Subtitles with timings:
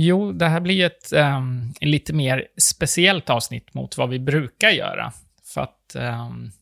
[0.00, 5.12] Jo, det här blir ett um, lite mer speciellt avsnitt mot vad vi brukar göra.
[5.54, 6.52] För att um,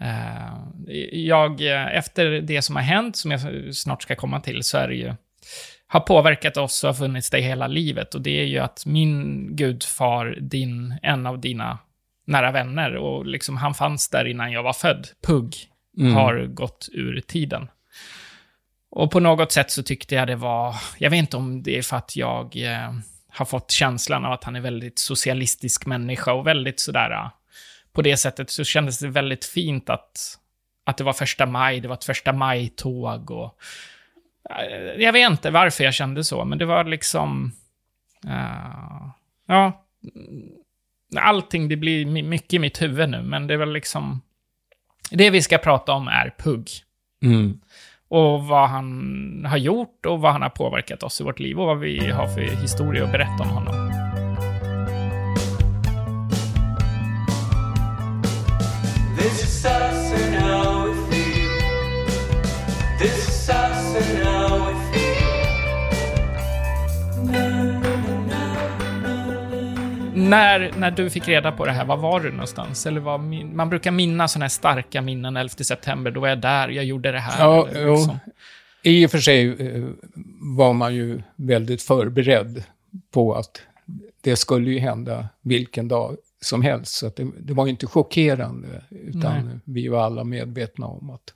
[0.00, 1.60] uh, jag,
[1.96, 3.40] efter det som har hänt, som jag
[3.74, 5.14] snart ska komma till, så är det ju
[5.86, 8.14] har påverkat oss och har funnits det hela livet.
[8.14, 11.78] Och det är ju att min gudfar, din, en av dina
[12.26, 15.56] nära vänner, och liksom han fanns där innan jag var född, Pugg,
[15.98, 16.14] mm.
[16.14, 17.68] har gått ur tiden.
[18.94, 21.82] Och på något sätt så tyckte jag det var, jag vet inte om det är
[21.82, 22.92] för att jag eh,
[23.28, 27.28] har fått känslan av att han är väldigt socialistisk människa och väldigt sådär, eh,
[27.92, 30.38] på det sättet så kändes det väldigt fint att,
[30.84, 33.58] att det var första maj, det var ett första maj-tåg och
[34.50, 37.52] eh, jag vet inte varför jag kände så, men det var liksom,
[38.24, 39.08] uh,
[39.46, 39.84] ja,
[41.16, 44.22] allting, det blir mycket i mitt huvud nu, men det är väl liksom,
[45.10, 46.70] det vi ska prata om är Pugg.
[47.22, 47.60] Mm
[48.14, 51.66] och vad han har gjort och vad han har påverkat oss i vårt liv och
[51.66, 53.90] vad vi har för historia att berätta om honom.
[59.18, 61.50] This is us and how we feel.
[62.98, 64.43] This is us and how
[70.30, 72.86] när, när du fick reda på det här, var var du någonstans?
[72.86, 73.18] Eller var
[73.54, 77.12] man brukar minnas sådana här starka minnen, 11 september, då var jag där, jag gjorde
[77.12, 77.44] det här.
[77.44, 78.18] Ja, eller, liksom.
[78.82, 79.84] I och för sig eh,
[80.56, 82.64] var man ju väldigt förberedd
[83.10, 83.62] på att
[84.20, 86.94] det skulle ju hända vilken dag som helst.
[86.94, 89.58] Så det, det, var ju inte chockerande, utan Nej.
[89.64, 91.32] vi var alla medvetna om att...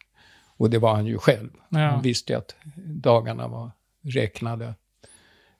[0.57, 1.51] Och det var han ju själv.
[1.69, 1.79] Ja.
[1.79, 3.71] Han visste att dagarna var
[4.03, 4.75] räknade.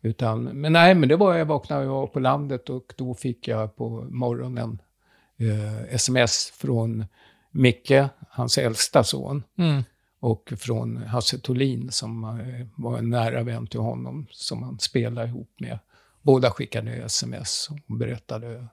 [0.03, 3.49] Utan, men nej, men det var jag vaknade jag var på landet och då fick
[3.49, 4.83] jag på morgonen
[5.37, 7.05] eh, sms från
[7.51, 7.93] Micke,
[8.31, 9.43] hans äldsta son.
[9.57, 9.83] Mm.
[10.21, 15.29] Och från Hasse Tolin som eh, var en nära vän till honom som han spelade
[15.29, 15.79] ihop med.
[16.23, 18.67] Båda skickade sms och berättade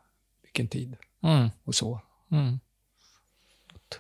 [0.43, 1.49] vilken tid mm.
[1.63, 2.01] och så.
[2.31, 2.59] Mm.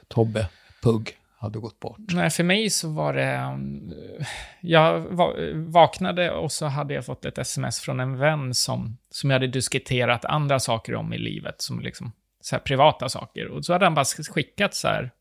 [0.07, 0.49] Tobbe
[0.83, 1.97] Pugg hade gått bort.
[1.97, 3.37] Nej, för mig så var det...
[3.37, 3.93] Um,
[4.61, 4.99] jag
[5.53, 9.47] vaknade och så hade jag fått ett sms från en vän som, som jag hade
[9.47, 12.11] diskuterat andra saker om i livet, som liksom
[12.41, 13.47] så privata saker.
[13.47, 15.11] Och så hade han bara skickat så här,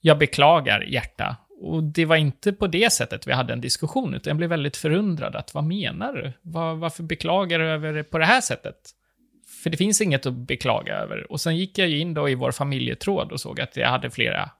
[0.00, 1.36] jag beklagar hjärta.
[1.60, 4.76] Och det var inte på det sättet vi hade en diskussion, utan jag blev väldigt
[4.76, 5.36] förundrad.
[5.36, 6.32] Att, vad menar du?
[6.42, 8.76] Var, varför beklagar du över det på det här sättet?
[9.62, 11.32] För det finns inget att beklaga över.
[11.32, 14.10] Och sen gick jag ju in då i vår familjetråd och såg att jag hade
[14.10, 14.50] flera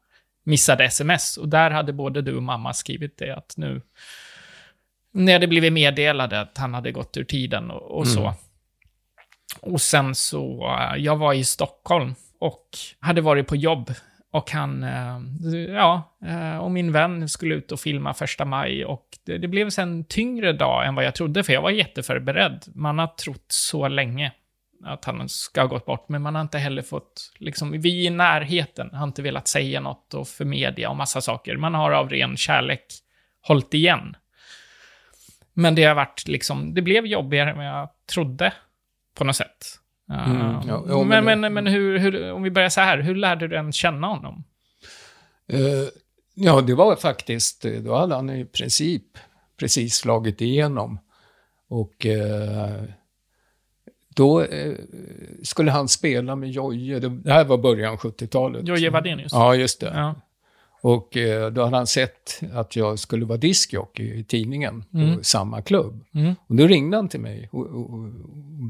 [0.45, 1.37] missade sms.
[1.37, 3.83] Och där hade både du och mamma skrivit det att nu,
[5.13, 8.21] när det blivit meddelade att han hade gått ur tiden och, och så.
[8.21, 8.35] Mm.
[9.61, 12.69] Och sen så, eh, jag var i Stockholm och
[13.01, 13.95] hade varit på jobb.
[14.33, 15.21] Och han, eh,
[15.69, 18.85] ja, eh, och min vän skulle ut och filma första maj.
[18.85, 22.65] Och det, det blev en tyngre dag än vad jag trodde, för jag var jätteförberedd.
[22.75, 24.33] Man har trott så länge
[24.85, 28.11] att han ska ha gått bort, men man har inte heller fått, liksom, vi i
[28.11, 31.57] närheten har inte velat säga något och för media och massa saker.
[31.57, 32.85] Man har av ren kärlek
[33.43, 34.17] hållit igen.
[35.53, 38.53] Men det har varit liksom, det blev jobbigare än jag trodde
[39.15, 39.67] på något sätt.
[40.11, 42.99] Mm, uh, ja, ja, men, men, men, men hur, hur, om vi börjar så här,
[42.99, 44.45] hur lärde du en känna honom?
[45.53, 45.89] Uh,
[46.35, 49.05] ja, det var faktiskt, då hade han i princip
[49.57, 50.99] precis slagit igenom.
[51.69, 52.85] Och uh,
[54.15, 54.75] då eh,
[55.43, 56.99] skulle han spela med Jojje.
[56.99, 58.69] Det här var början 70-talet.
[58.69, 59.33] Jojje Wadenius?
[59.33, 59.93] Ja, just det.
[59.95, 60.15] Ja.
[60.83, 65.17] Och eh, då hade han sett att jag skulle vara diskjockey i tidningen mm.
[65.17, 66.05] på samma klubb.
[66.15, 66.35] Mm.
[66.47, 68.09] Och då ringde han till mig och, och, och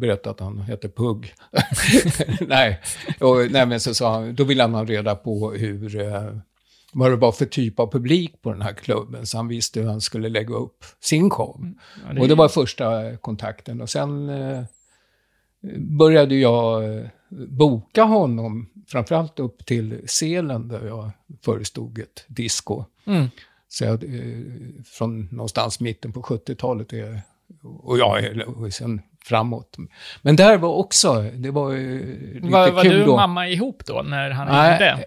[0.00, 1.34] berättade att han hette Pugg.
[2.40, 2.80] nej,
[3.20, 6.36] och, nej, men så sa han, då ville han ha reda på hur, eh,
[6.92, 9.26] vad det var för typ av publik på den här klubben.
[9.26, 11.56] Så han visste hur han skulle lägga upp sin show.
[11.58, 11.74] Mm.
[12.06, 13.80] Ja, det och det var första kontakten.
[13.80, 14.64] Och sen eh,
[15.76, 17.06] började jag eh,
[17.48, 21.10] boka honom, framförallt upp till Selen där jag
[21.44, 22.84] förestod ett disco.
[23.04, 23.26] Mm.
[23.68, 24.42] Så jag, eh,
[24.84, 26.92] från någonstans mitten på 70-talet
[27.62, 29.76] och ja, och sen framåt.
[30.22, 31.76] Men där var också, det var
[32.34, 35.04] lite var, var kul du och mamma ihop då, när han Nej, gjorde?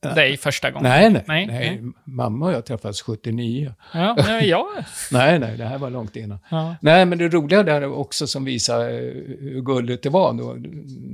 [0.00, 0.90] Dig första gången?
[0.90, 1.24] Nej, nej.
[1.26, 1.92] nej, nej.
[2.04, 3.74] Mamma och jag träffades 79.
[3.94, 4.68] Ja, nej, ja.
[5.12, 6.38] nej, nej, det här var långt innan.
[6.50, 6.76] Ja.
[6.80, 9.00] Nej, men det roliga där också som visar eh,
[9.40, 10.56] hur gulligt det var då.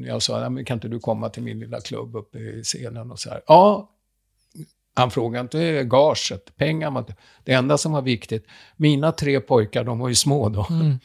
[0.06, 3.18] Jag sa, men kan inte du komma till min lilla klubb uppe i scenen och
[3.18, 3.40] så här.
[3.46, 3.90] Ja,
[4.94, 7.04] han frågade inte gaget, pengar
[7.44, 8.46] det enda som var viktigt.
[8.76, 10.66] Mina tre pojkar, de var ju små då.
[10.70, 10.98] Mm.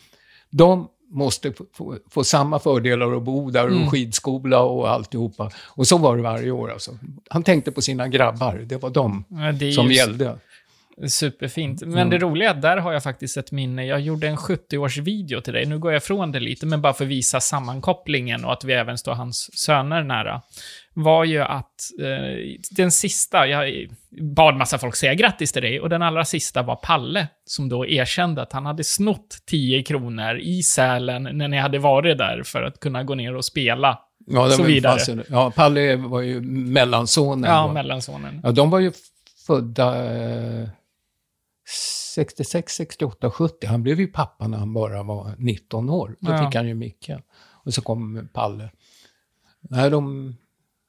[0.50, 3.90] De måste få, få, samma fördelar att bo där och mm.
[3.90, 5.52] skidskola och alltihopa.
[5.68, 6.92] Och så var det varje år alltså.
[7.30, 10.38] Han tänkte på sina grabbar, det var de ja, som gällde.
[11.08, 11.82] Superfint.
[11.82, 12.10] Men Mm.
[12.10, 13.86] det roliga är att där har jag faktiskt ett minne.
[13.86, 15.66] Jag gjorde en 70-årsvideo till dig.
[15.66, 18.74] Nu går jag ifrån det lite, men bara för att visa sammankopplingen och att vi
[18.74, 20.42] även står hans söner nära.
[20.94, 23.88] Var ju att eh, den sista, jag
[24.36, 27.86] bad massa folk säga grattis till dig, och den allra sista var Palle, som då
[27.88, 32.64] erkände att han hade snott 10 kronor i Sälen när ni hade varit där för
[32.64, 34.00] att kunna gå ner och spela.
[34.28, 35.24] Ja, det Så vidare.
[35.30, 37.52] Ja, Palle var ju mellansonen.
[37.52, 37.74] Ja, då.
[37.74, 38.40] mellansonen.
[38.44, 38.92] Ja, de var ju
[39.48, 40.70] födda eh,
[42.16, 43.68] 66, 68, 70.
[43.68, 46.16] Han blev ju pappa när han bara var 19 år.
[46.20, 46.46] Då Ja.
[46.46, 47.10] fick han ju Micke.
[47.64, 48.70] Och så kom Palle.
[49.62, 50.36] Nej, de,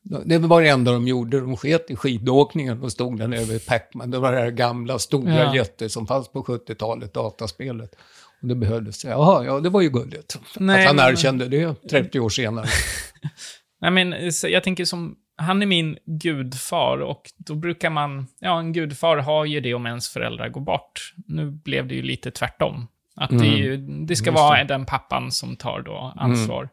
[0.02, 1.40] det var det enda de gjorde.
[1.40, 4.10] De sket i skidåkningen och stod där nere vid Pacman.
[4.10, 5.54] Det var det här gamla, stora Ja.
[5.54, 7.90] jätte som fanns på 70-talet, dataspelet.
[8.42, 9.04] Och det behövdes.
[9.04, 10.38] Jaha, ja, det var ju gulligt.
[10.58, 12.66] Nej, att han men- erkände det 30 år senare.
[13.80, 18.72] Nej, men jag tänker som, han är min gudfar och då brukar man, ja, en
[18.72, 21.14] gudfar har ju det om ens föräldrar går bort.
[21.26, 22.86] Nu blev det ju lite tvärtom.
[23.16, 24.34] Att det, är ju, det ska Mm.
[24.36, 24.60] Just vara det.
[24.60, 24.66] Mm.
[24.66, 26.68] den pappan som tar då ansvar.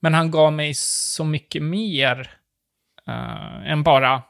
[0.00, 2.30] Men han gav mig så mycket mer
[3.08, 4.22] eh, än bara...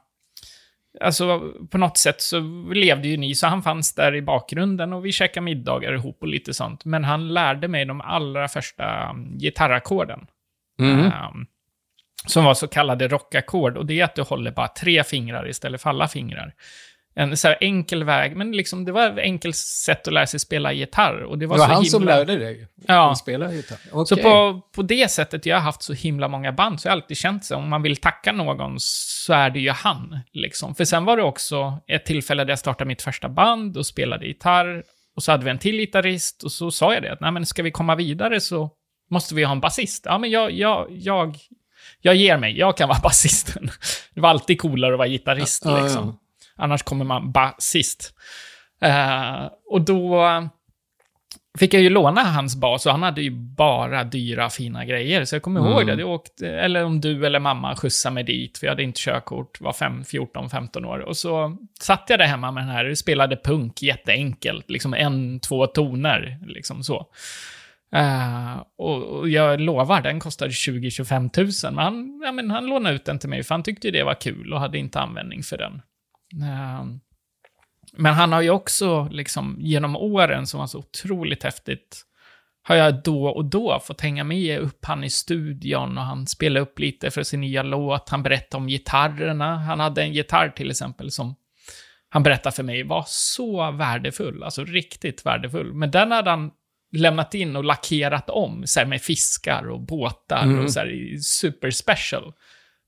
[1.01, 2.41] Alltså, på något sätt så
[2.75, 6.29] levde ju ni, så han fanns där i bakgrunden och vi käkade middagar ihop och
[6.29, 6.85] lite sånt.
[6.85, 10.27] Men han lärde mig de allra första um, gitarrackorden.
[10.81, 11.01] Mm.
[11.01, 11.47] Ehm,
[12.27, 13.77] som var så kallade rockackord.
[13.77, 16.55] Och det är att du håller bara tre fingrar istället för alla fingrar.
[17.19, 20.73] En så enkel väg, men liksom det var ett enkelt sätt att lära sig spela
[20.73, 21.23] gitarr.
[21.23, 21.91] Och det var, Det var så han himla...
[21.91, 23.11] som lärde dig Ja.
[23.11, 23.79] att spela gitarr?
[24.05, 24.23] Så Okej.
[24.23, 27.17] på, på det sättet, jag har haft så himla många band, så jag har alltid
[27.17, 30.19] känt så om man vill tacka någon så är det ju han.
[30.33, 30.75] Liksom.
[30.75, 34.27] För sen var det också ett tillfälle där jag startade mitt första band och spelade
[34.27, 34.83] gitarr.
[35.17, 37.47] Och så hade vi en till gitarrist och så sa jag det att Nej, men
[37.47, 38.71] ska vi komma vidare så
[39.11, 40.03] måste vi ha en basist.
[40.07, 41.37] Ja, men jag, jag, jag,
[42.01, 43.71] jag ger mig, jag kan vara basisten.
[44.15, 45.83] Det var alltid coolare att vara gitarrist ja.
[45.83, 46.19] liksom.
[46.59, 48.15] Annars kommer man basist.
[48.81, 50.25] Eh, och då
[51.59, 55.25] fick jag ju låna hans bas och han hade ju bara dyra fina grejer.
[55.25, 55.73] Så jag kommer Mm.
[55.73, 55.95] ihåg det.
[56.03, 59.61] Jag åkte, eller om du eller mamma skjutsade mig dit, för jag hade inte körkort,
[59.61, 60.99] var fem, 14, 15 år.
[60.99, 65.67] Och så satt jag där hemma med den här, spelade punk jätteenkelt, liksom en, två
[65.67, 67.07] toner, liksom så.
[67.95, 71.75] Eh, och, och jag lovar, den kostade 20-25 tusen.
[71.75, 74.15] Men han, ja, men han lånade ut den till mig, för han tyckte det var
[74.15, 75.83] kul och hade inte användning för den.
[76.35, 76.85] Eh,
[77.93, 82.05] men han har ju också, liksom, genom åren, som var så otroligt häftigt,
[82.63, 86.61] har jag då och då fått hänga med upp han i studion och han spelade
[86.61, 88.09] upp lite för sin nya låt.
[88.09, 89.57] Han berättade om gitarrerna.
[89.57, 91.35] Han hade en gitarr till exempel som
[92.09, 95.75] han berättade för mig var så värdefull, alltså riktigt värdefull.
[95.75, 96.51] Men den hade han
[96.97, 100.65] lämnat in och lackerat om, så med fiskar och båtar Mm.
[100.65, 102.33] och så här super special.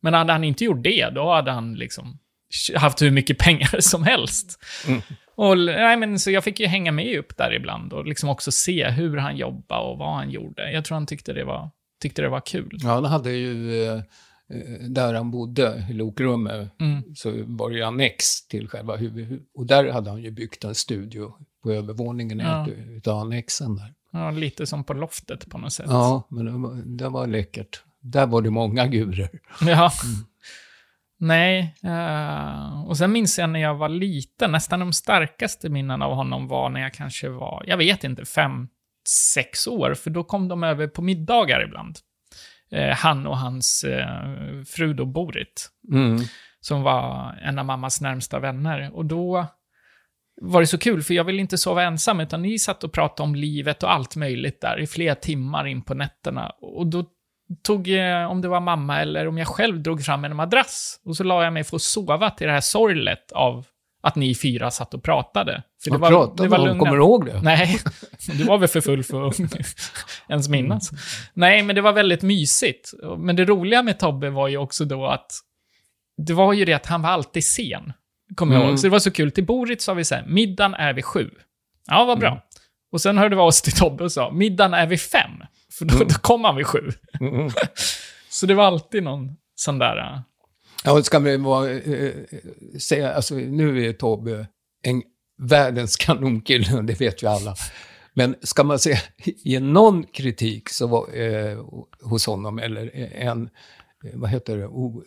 [0.03, 2.19] Men hade han inte gjort det, då hade han liksom
[2.77, 4.59] haft hur mycket pengar som helst.
[4.89, 5.01] Mm.
[5.35, 8.53] Och, nej, men, så jag fick ju hänga med upp där ibland och liksom också
[8.53, 10.73] se hur han jobbade och vad han gjorde.
[10.73, 11.71] Jag tror han tyckte det var,
[12.03, 12.79] tyckte det var kul.
[12.83, 17.03] Ja, han hade ju, eh, eh, där han bodde, i lokrummet, Mm.
[17.15, 19.43] så var det ju annex till själva huvud...
[19.55, 21.33] Och där hade han ju byggt en studio
[21.63, 22.67] på övervåningen Ja.
[22.89, 23.95] utav annexen där.
[24.13, 25.87] Ja, lite som på loftet på något sätt.
[25.89, 27.83] Ja, men det var, det var läckert.
[28.01, 29.29] Där var det många gurer.
[29.61, 29.93] Ja.
[31.23, 36.15] Nej, eh, och sen minns jag när jag var liten, nästan de starkaste minnen av
[36.15, 38.69] honom var när jag kanske var, jag vet inte, fem,
[39.35, 41.99] sex år, för då kom de över på middagar ibland.
[42.73, 46.19] Eh, han och hans eh, fru då, Borit, Mm.
[46.61, 48.91] som var en av mammas närmsta vänner.
[48.95, 49.47] Och då
[50.43, 53.29] var det så kul, för jag ville inte sova ensam, utan ni satt och pratade
[53.29, 56.51] om livet och allt möjligt där i flera timmar in på nätterna.
[56.61, 57.05] Och då
[57.63, 61.17] tog, eh, om det var mamma eller om jag själv drog fram en madrass, och
[61.17, 63.67] så la jag mig för att sova till det här sorglet av
[64.03, 65.63] att ni fyra satt och pratade.
[65.85, 66.61] För Vad pratade de om?
[66.61, 66.79] lugnande.
[66.79, 67.41] Kommer du ihåg det?
[67.43, 67.79] Nej,
[68.39, 69.41] du var väl för full för att
[70.29, 70.91] ens minnas.
[71.35, 72.93] Nej, men det var väldigt mysigt.
[73.19, 75.33] Men det roliga med Tobbe var ju också då att
[76.27, 77.93] det var ju det att han var alltid sen.
[78.37, 78.69] Kommer jag Mm.
[78.71, 78.79] ihåg.
[78.79, 79.31] Så det var så kul.
[79.31, 81.31] Till Borit sa vi så här, middagen är vid sju.
[81.87, 82.29] Ja, vad bra.
[82.29, 82.41] Mm.
[82.93, 85.31] Och sen hörde vi oss till Tobbe och sa, middagen är vid fem.
[85.79, 86.91] För då, då kom han vid sju.
[87.21, 87.51] Mm.
[88.31, 89.97] Så det var alltid någon sån där...
[89.97, 90.21] äh,
[90.85, 92.13] Ja, och ska vi vara, eh,
[92.81, 94.47] säga, alltså nu är Tobbe
[94.83, 95.03] en
[95.39, 97.55] världens kanonkille, det vet ju alla.
[98.15, 101.59] Men ska man säga, ge någon kritik så var, eh,
[102.03, 103.51] hos honom, eller en,
[104.05, 105.05] eh, vad heter det, o,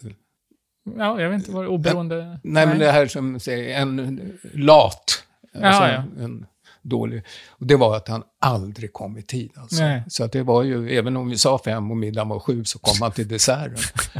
[0.98, 2.39] Ja, jag vet inte vad det oberoende...
[2.43, 6.24] nej, men det här som säger, en lat, Ja, alltså ja.
[6.24, 6.46] en
[6.84, 9.52] dålig, och det var att han aldrig kom i tid.
[9.56, 9.84] Alltså.
[10.08, 12.80] Så att det var ju, även om vi sa fem och middagen var sju så
[12.80, 13.78] kom han till desserten.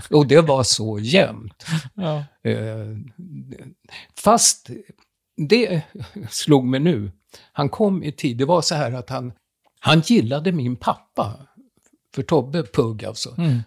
[0.17, 1.65] och det var så jämnt.
[1.93, 2.24] Ja.
[2.50, 2.98] Eh,
[4.20, 4.70] Fast
[5.50, 5.82] det
[6.29, 7.12] slog mig nu.
[7.53, 8.38] Han kom i tid.
[8.38, 9.34] Det var så här att han,
[9.79, 11.34] han gillade min pappa.
[12.15, 13.36] För Tobbe Pugg alltså.
[13.38, 13.60] Mm.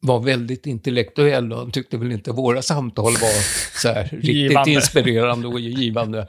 [0.00, 3.42] Var väldigt intellektuell och han tyckte väl inte våra samtal var
[3.80, 4.70] så här riktigt Givande.
[4.70, 6.26] inspirerande och givande.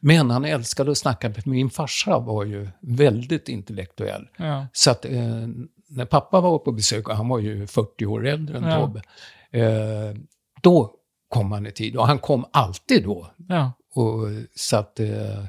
[0.00, 1.32] Men han älskade att snacka.
[1.44, 4.28] Min farsa var ju väldigt intellektuell.
[4.36, 4.66] Ja.
[4.72, 5.46] Så att eh,
[5.88, 8.80] när pappa var på besök, och han var ju 40 år äldre än Ja.
[8.80, 9.02] Tobbe,
[9.50, 10.16] eh,
[10.62, 10.94] då
[11.28, 11.96] kom han i tid.
[11.96, 13.30] Och han kom alltid då.
[13.48, 13.72] Ja.
[13.94, 15.44] Och, så att, eh,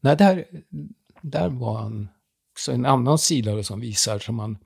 [0.00, 0.44] nej, där,
[1.22, 2.08] där var han
[2.52, 4.58] också en annan sida som visar som han,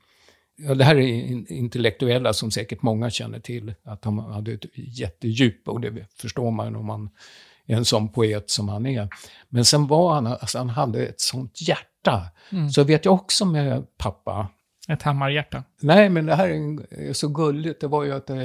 [0.59, 4.65] ja, det här är in- intellektuella som säkert många känner till, att han hade ett
[4.75, 7.11] jättedjup och det förstår man om man
[7.67, 9.09] är en sån poet som han är.
[9.49, 12.31] Men sen var han, alltså han hade ett sånt hjärta.
[12.53, 12.71] Mm.
[12.71, 14.49] Så vet jag också med pappa,
[14.89, 15.65] Ett hammarhjärta.
[15.81, 17.81] Nej, men det här är, så gulligt.
[17.81, 18.43] Det var ju att eh,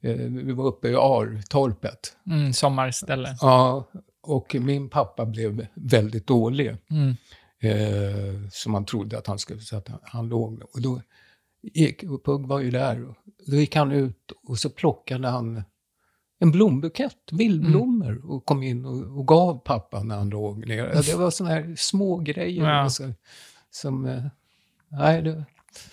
[0.00, 2.16] eh, vi var uppe i Artorpet.
[2.26, 3.36] Mm, sommarställe.
[3.40, 3.88] Ja,
[4.22, 6.76] och min pappa blev väldigt dålig.
[6.90, 7.16] Mm.
[7.60, 10.62] Eh, så man trodde att han skulle, så att han, han låg.
[10.72, 11.00] Och då
[12.24, 13.14] Pugg var ju där.
[13.46, 15.62] Då gick han ut och så plockade han
[16.38, 20.76] en blombukett, vildblommor, och kom in och, och gav pappa när han låg ner.
[20.94, 22.62] Ja, Det var sådana här små grejer.
[22.64, 22.70] Ja.
[22.74, 23.12] Alltså,
[23.70, 24.22] som, eh,
[24.88, 25.44] nej, det,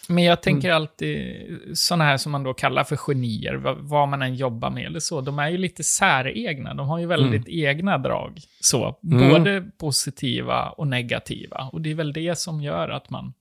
[0.09, 0.75] Men jag tänker Mm.
[0.75, 1.35] alltid,
[1.73, 4.99] sådana här som man då kallar för genier, vad, vad man än jobbar med eller
[4.99, 6.73] så, de är ju lite säregna.
[6.73, 8.39] De har ju väldigt egna drag.
[8.61, 9.29] Så, Mm.
[9.29, 11.69] både positiva och negativa.
[11.71, 13.33] Och det är väl det som gör att man...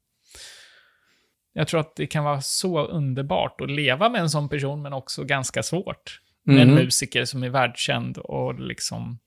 [1.52, 4.92] Jag tror att det kan vara så underbart att leva med en sån person, men
[4.92, 6.20] också ganska svårt.
[6.44, 6.74] Med en Mhm.
[6.84, 9.18] musiker som är världskänd och liksom...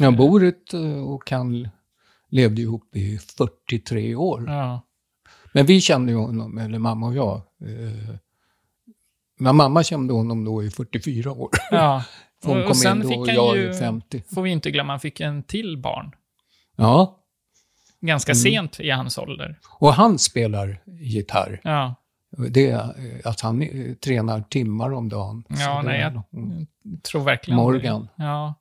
[0.00, 1.68] Ja, Borit eh, och han
[2.28, 4.44] levde ihop i 43 år.
[4.46, 4.82] Ja,
[5.52, 7.36] Men vi kände ju honom, eller mamma och jag.
[7.36, 8.14] Eh,
[9.38, 11.50] men mamma kände honom då i 44 år.
[11.70, 12.04] ja.
[12.44, 14.22] Hon kom och sen in då fick och jag ju- är 50.
[14.34, 16.10] får vi inte glömma, han fick en till barn.
[16.76, 17.18] Ja,
[18.00, 18.36] Ganska Mm.
[18.40, 19.58] sent i hans ålder.
[19.78, 21.60] och han spelar gitarr.
[21.64, 21.94] Ja,
[22.50, 22.72] Det
[23.24, 25.44] att han eh, tränar timmar om dagen.
[25.48, 26.66] Ja, nej, är- jag mm.
[27.10, 28.08] tror verkligen Morgan.
[28.16, 28.24] Det.
[28.24, 28.54] Ja.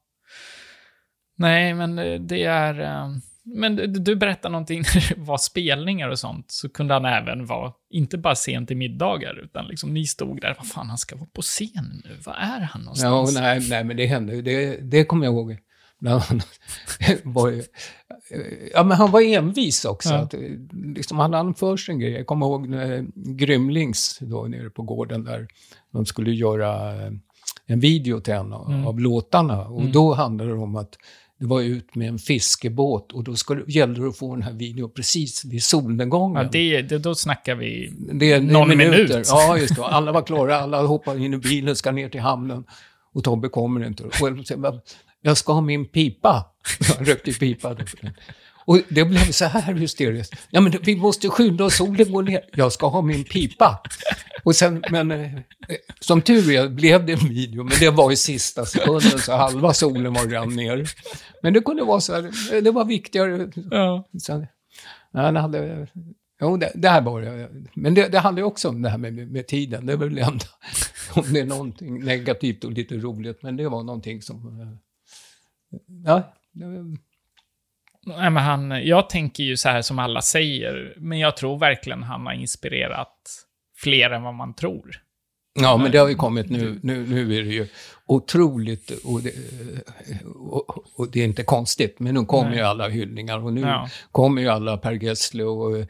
[1.38, 2.80] Nej, men eh, det är...
[2.82, 3.10] eh,
[3.48, 7.72] Men du- berättade någonting när det var spelningar och sånt, så kunde han även vara,
[7.90, 11.30] inte bara sent i middagar, utan liksom ni stod där, vad fan, han ska vara
[11.34, 13.34] på scen nu, var är han Ja, någonstans?
[13.34, 14.42] nej, nej, men det hände.
[14.42, 15.58] Det, det kommer jag ihåg.
[16.06, 16.48] Annat
[17.24, 17.62] var
[18.74, 20.10] ja, men han var envis också.
[20.10, 20.16] Ja.
[20.16, 20.40] Att, eh,
[20.96, 22.12] liksom, han hade för sig en grej.
[22.12, 25.48] Jag kommer ihåg när Grymlings, då, nere på gården där,
[25.92, 27.12] de skulle göra eh,
[27.66, 28.88] en video till en av, Mm.
[28.88, 29.68] av låtarna.
[29.68, 29.92] Och Mm.
[29.92, 30.98] då handlade det om att
[31.40, 34.54] det var ut med en fiskebåt och då skulle, gällde det att få den här
[34.54, 36.44] videon precis vid solnedgången.
[36.44, 37.94] Ja, det, det, då snackar vi...
[38.14, 39.08] Det Någon minuter.
[39.08, 39.28] minut.
[39.30, 39.84] Ja, just det.
[39.86, 42.64] Alla var klara, alla hoppade in i bilen, ska ner till hamnen.
[43.14, 44.04] Och Tobbe kommer inte.
[44.04, 44.14] Och
[45.26, 45.32] jag säger, "Va?
[45.32, 46.46] jag ska ha min pipa.
[46.98, 47.74] Han rökte pipa.
[47.74, 47.84] då.
[48.68, 50.36] Och det blev så här hysteriskt.
[50.50, 52.42] Ja, men vi måste skynda oss, solen går ner.
[52.54, 53.82] Jag ska ha min pipa.
[54.44, 55.32] Och sen, men eh,
[56.00, 59.74] som tur är blev det en video, men det var i sista sekunden, så halva
[59.74, 60.90] solen var redan ner.
[61.44, 63.52] Men det kunde vara så här, det var viktigare.
[63.72, 64.08] Ja.
[65.12, 65.88] Ja, han hade,
[66.42, 67.50] jo, det, det här var det.
[67.76, 69.86] Men det, det handlar ju också om det här med, med tiden.
[69.86, 70.46] Det är väl ändå,
[71.14, 74.80] om det är någonting negativt och lite roligt, men det var någonting som...
[76.06, 76.34] Ja,
[78.08, 82.04] Nej, men han, jag tänker ju så här som alla säger, men jag tror verkligen
[82.04, 83.46] han har inspirerat
[83.78, 85.02] fler än vad man tror.
[85.62, 86.80] ja men det har ju kommit nu.
[86.84, 87.68] Nu, nu är det ju
[88.06, 89.32] otroligt, och det,
[90.36, 92.60] och, och det är inte konstigt, men nu kommer Nej.
[92.60, 93.90] ju alla hyllningar och nu Ja.
[94.12, 95.86] kommer ju alla Per Gessle och eh,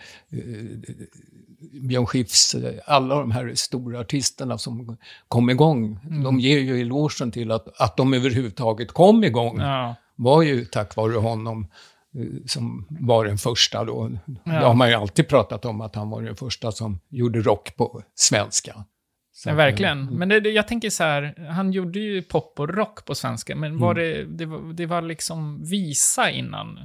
[1.81, 5.99] Björn Skifs, eh, alla de här stora artisterna som kom igång.
[6.03, 6.23] Mm.
[6.23, 9.59] De ger ju elogen till att, att de överhuvudtaget kom igång.
[9.59, 9.95] Ja.
[10.15, 11.67] var ju tack vare honom
[12.15, 14.11] eh, som var den första då.
[14.25, 14.51] Ja.
[14.51, 17.75] Det har man ju alltid pratat om att han var den första som gjorde rock
[17.75, 18.85] på svenska.
[19.33, 20.01] Så Ja, verkligen.
[20.01, 23.55] eh, Men det, jag tänker så här, han gjorde ju pop och rock på svenska,
[23.55, 24.03] men var Mm.
[24.03, 26.79] det, det, var, det var liksom visa innan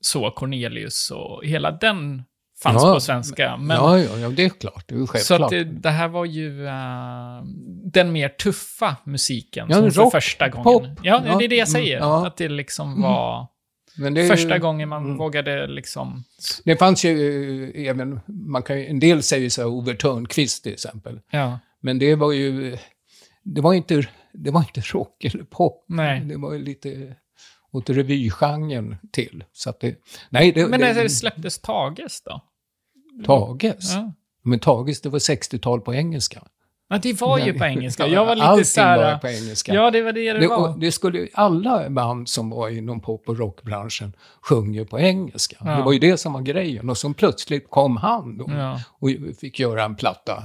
[0.00, 2.22] så Cornelius och hela den
[2.64, 3.56] fanns Ja, på svenska.
[3.56, 4.84] Men, Ja, ja, ja, det är klart.
[4.88, 5.40] Det är ju så självklart.
[5.42, 7.42] att det, det här var ju eh,
[7.84, 10.64] den mer tuffa musiken Ja, som för rock, första gången.
[10.64, 10.98] pop.
[11.02, 11.98] Ja, Ja, det är det jag mm, säger.
[11.98, 12.26] ja.
[12.26, 13.02] Att det liksom Mm.
[13.02, 13.46] var
[14.14, 15.16] det första gången man mm.
[15.16, 16.24] vågade liksom...
[16.64, 20.72] Det fanns ju eh, även, man kan en del säger så här Ove Thörnqvist till
[20.72, 21.20] exempel.
[21.30, 22.76] Ja, Men det var ju,
[23.42, 25.84] det var inte, det var inte rock eller pop.
[25.88, 26.20] nej.
[26.20, 27.14] Det var ju lite
[27.72, 29.44] åt revygenren till.
[29.52, 29.94] Så att det,
[30.30, 32.40] nej, det, Men det, när det släpptes Tages då?
[33.26, 33.94] Tages.
[33.94, 34.12] Ja.
[34.42, 36.42] Men Tages, det var 60-tal på engelska.
[36.88, 38.06] Ja, det var ju på engelska.
[38.08, 39.12] Jag var lite Allting så här...
[39.12, 39.74] var på engelska.
[39.74, 40.78] Ja, det var det det, Det, var.
[40.78, 45.56] det skulle, alla band som var inom pop och rockbranschen sjöng ju på engelska.
[45.60, 45.70] Ja.
[45.76, 46.90] Det var ju det som var grejen.
[46.90, 48.80] Och så plötsligt kom han då Ja.
[49.00, 49.08] och
[49.40, 50.42] fick göra en platta.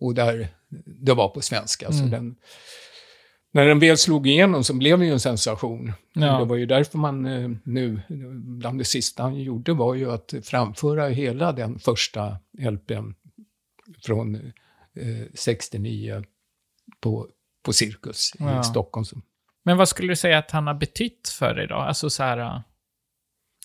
[0.00, 0.48] Och där,
[0.86, 1.92] det var på svenska.
[1.92, 2.10] Så Mm.
[2.10, 2.34] den,
[3.52, 5.92] när den väl slog igenom så blev det ju en sensation.
[6.12, 6.38] Ja.
[6.38, 8.00] Det var ju därför man eh, nu,
[8.34, 13.12] bland det sista han gjorde var ju att framföra hela den första LPn
[14.06, 16.24] från eh, 69
[17.00, 17.28] på,
[17.64, 18.60] på Cirkus Ja.
[18.60, 19.06] i Stockholm.
[19.64, 21.74] Men vad skulle du säga att han har betytt för dig då?
[21.74, 22.38] Alltså så här...
[22.38, 22.60] äh,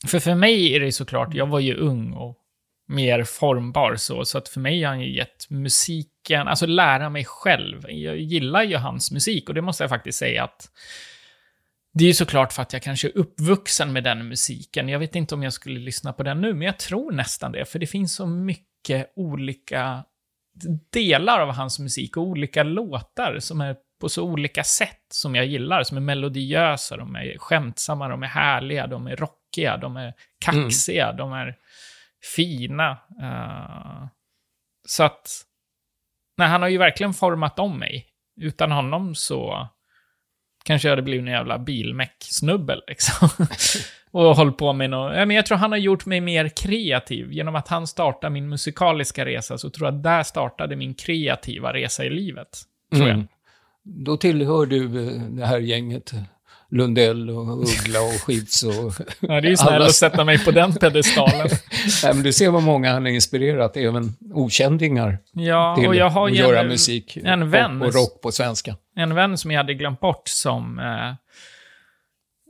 [0.07, 2.37] För för mig är det såklart, jag var ju ung och
[2.87, 7.25] mer formbar så, så att för mig har han ju gett musiken, alltså lära mig
[7.25, 7.85] själv.
[7.89, 10.69] Jag gillar ju hans musik och det måste jag faktiskt säga att
[11.93, 14.89] det är ju såklart för att jag kanske är uppvuxen med den musiken.
[14.89, 17.65] Jag vet inte om jag skulle lyssna på den nu, men jag tror nästan det,
[17.65, 20.03] för det finns så mycket olika
[20.93, 25.45] delar av hans musik och olika låtar som är på så olika sätt som jag
[25.45, 30.13] gillar, som är melodiösa, de är skämtsamma, de är härliga, de är rockiga, de är
[30.45, 31.55] kaxiga, de är
[32.35, 32.91] fina.
[33.21, 34.07] eh,
[34.87, 35.43] så att,
[36.37, 38.07] nej, han har ju verkligen format om mig.
[38.41, 39.67] Utan honom så
[40.63, 43.29] kanske jag hade blivit en jävla bilmeck-snubbe liksom.
[44.11, 45.15] och hållit på med något.
[45.15, 47.31] Ja, men jag tror han har gjort mig mer kreativ.
[47.31, 51.73] Genom att han startade min musikaliska resa så tror jag att där startade min kreativa
[51.73, 52.61] resa i livet.
[52.91, 53.15] Tror jag.
[53.15, 53.27] Mm.
[53.83, 56.13] Då tillhör du eh, det här gänget.
[56.73, 58.73] Lundell och Uggla och Skifs och...
[59.19, 61.47] Ja, det är ju snällt Alla- att sätta mig på den pedestalen.
[62.03, 66.09] Nej, men du ser vad många han har inspirerat, även okändingar, Ja, till och jag
[66.09, 67.17] har att göra en, musik.
[67.23, 68.75] en vän- och rock på svenska.
[68.95, 70.79] en vän som jag hade glömt bort som...
[70.79, 71.13] Eh,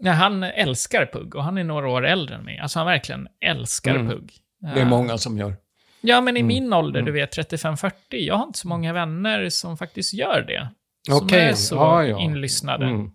[0.02, 2.60] ja, han älskar Pugg och han är några år äldre än mig.
[2.60, 4.10] Alltså han verkligen älskar Mm.
[4.10, 4.32] Pugg.
[4.60, 5.56] Det är Eh, många som gör.
[6.02, 6.48] Ja, men i Mm.
[6.48, 7.14] min ålder, du Mm.
[7.14, 10.68] vet 35-40, jag har inte så många vänner som faktiskt gör det.
[11.08, 12.20] Som Okej, är så ja, ja.
[12.20, 12.86] inlyssnade.
[12.86, 13.12] Mm.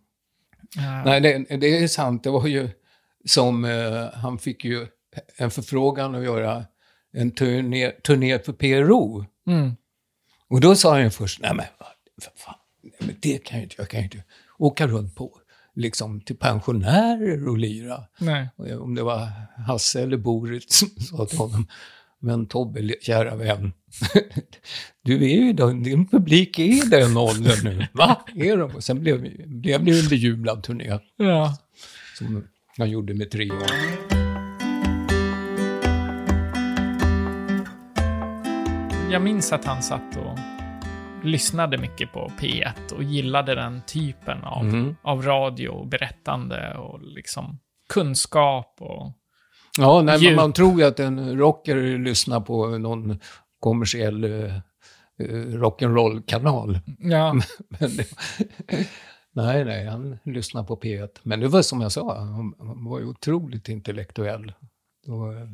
[0.76, 2.24] Eh, Nej, det, det är sant.
[2.24, 2.68] Det var ju
[3.24, 4.86] som, eh, han fick ju
[5.36, 6.64] en förfrågan att göra
[7.12, 9.24] en turné, turné för PRO.
[9.46, 9.76] Mm.
[10.48, 11.66] Och då sa han ju först, nej men,
[12.22, 14.24] för fan, nej, men det kan jag inte, jag kan inte
[14.58, 15.38] åka runt på,
[15.74, 18.04] liksom till pensionärer och lira.
[18.18, 18.48] Nej.
[18.56, 19.28] Och Om det var
[19.66, 21.66] Hasse eller Borit som sa till honom,
[22.20, 23.72] men Tobbe, kära vän,
[25.04, 27.86] du är ju den, din publik är den åldern nu.
[27.92, 28.24] Va?
[28.36, 28.74] Är de?
[28.74, 31.56] Och sen blev, blev det ju en bejublad turné Ja.
[32.18, 32.44] som
[32.78, 33.66] han gjorde med tre år.
[39.10, 40.38] Jag minns att han satt och
[41.26, 44.96] lyssnade mycket på P1 och gillade den typen av, Mhm.
[45.02, 49.12] av radio och berättande och liksom kunskap och...
[49.78, 53.18] Ja, nej, men man tror ju att en rocker lyssnar på någon
[53.60, 54.52] kommersiell eh,
[55.36, 56.80] rock'n'roll-kanal.
[56.98, 57.32] Ja,
[57.68, 58.06] Men det,
[59.32, 61.08] nej, nej, han lyssnar på P1.
[61.22, 64.52] Men det var som jag sa, han, han var ju otroligt intellektuell.
[65.06, 65.48] Och, eh,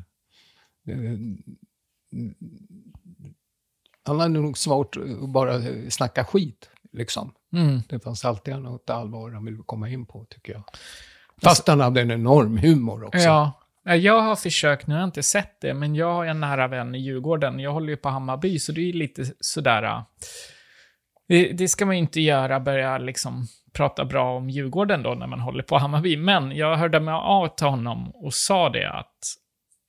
[4.06, 5.60] han hade nog svårt att bara
[5.90, 7.32] snacka skit, liksom.
[7.52, 7.80] mm.
[7.88, 10.62] Det fanns alltid något allvar han ville komma in på, tycker jag.
[11.42, 13.18] Fast han hade en enorm humor också.
[13.18, 13.52] ja.
[13.84, 16.94] Jag har försökt, nu har jag inte sett det, men jag har en nära vän
[16.94, 17.60] i Djurgården.
[17.60, 19.82] Jag håller ju på Hammarby, så det är ju lite sådär...
[19.82, 20.02] Äh,
[21.28, 25.26] det, det ska man ju inte göra, börja liksom prata bra om Djurgården då när
[25.26, 26.16] man håller på Hammarby.
[26.16, 29.18] Men jag hörde mig av till honom och sa det att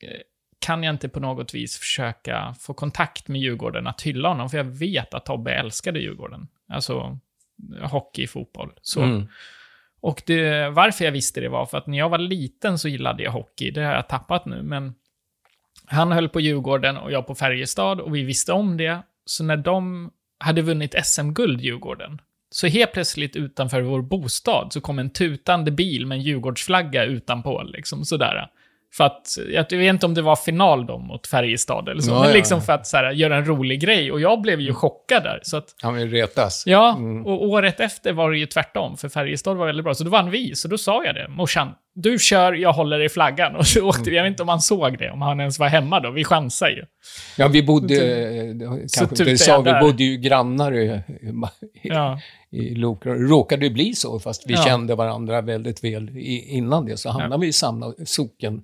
[0.03, 0.19] eh,
[0.59, 4.49] kan jag inte på något vis försöka få kontakt med Djurgården att hylla honom?
[4.49, 6.47] För jag vet att Tobbe älskade Djurgården.
[6.69, 7.19] Alltså
[7.81, 8.71] hockey, fotboll.
[8.81, 9.01] Så.
[9.01, 9.27] Mm.
[10.05, 13.23] Och det, varför jag visste det var för att när jag var liten så gillade
[13.23, 13.71] jag hockey.
[13.71, 14.93] Det har jag tappat nu, men
[15.85, 18.99] han höll på Djurgården och jag på Färjestad och vi visste om det.
[19.25, 24.99] Så när de hade vunnit SM-guld, Djurgården, så helt plötsligt utanför vår bostad så kom
[24.99, 28.47] en tutande bil med en Djurgårdsflagga utanpå, liksom sådär.
[28.93, 32.21] För att, jag vet inte om det var final då mot Färjestad eller så, Ja,
[32.23, 34.11] men liksom för att så här, göra en rolig grej.
[34.11, 35.39] Och jag blev ju chockad där.
[35.43, 36.63] Så att, Han vill retas.
[36.65, 37.25] Ja, Mm.
[37.25, 39.93] och året efter var det ju tvärtom, för Färjestad var väldigt bra.
[39.93, 41.27] Så då vann vi, så då sa jag det.
[41.29, 43.55] Morsan, du kör, jag håller i flaggan.
[43.55, 45.99] Och så åkte jag vet inte om han såg det, om han ens var hemma
[45.99, 46.11] då.
[46.11, 46.85] Vi chansade ju.
[47.37, 47.95] Ja, vi bodde,
[48.87, 51.01] Så kanske tutade det sa, jag vi bodde ju grannar i,
[51.83, 52.19] Ja,
[52.51, 53.13] i Lokra.
[53.13, 54.61] Det råkade bli så, fast vi Ja.
[54.63, 56.97] kände varandra väldigt väl innan det.
[56.97, 58.63] Så hamnade vi i samma socken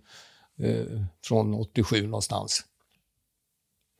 [0.64, 2.62] eh, från 87 någonstans.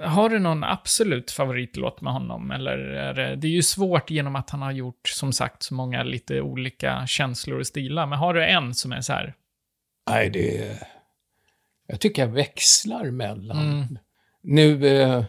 [0.04, 2.52] Har du någon absolut favoritlåt med honom?
[2.52, 5.74] Eller är det, det är ju svårt genom att han har gjort, som sagt, så
[5.74, 8.08] många lite olika känslor och stilar.
[8.08, 9.34] Men har du en som är så här?
[10.10, 10.78] Nej, det...
[11.88, 13.58] Jag tycker jag växlar mellan.
[13.58, 14.00] Mm.
[14.42, 14.88] Nu...
[14.88, 15.24] Eh,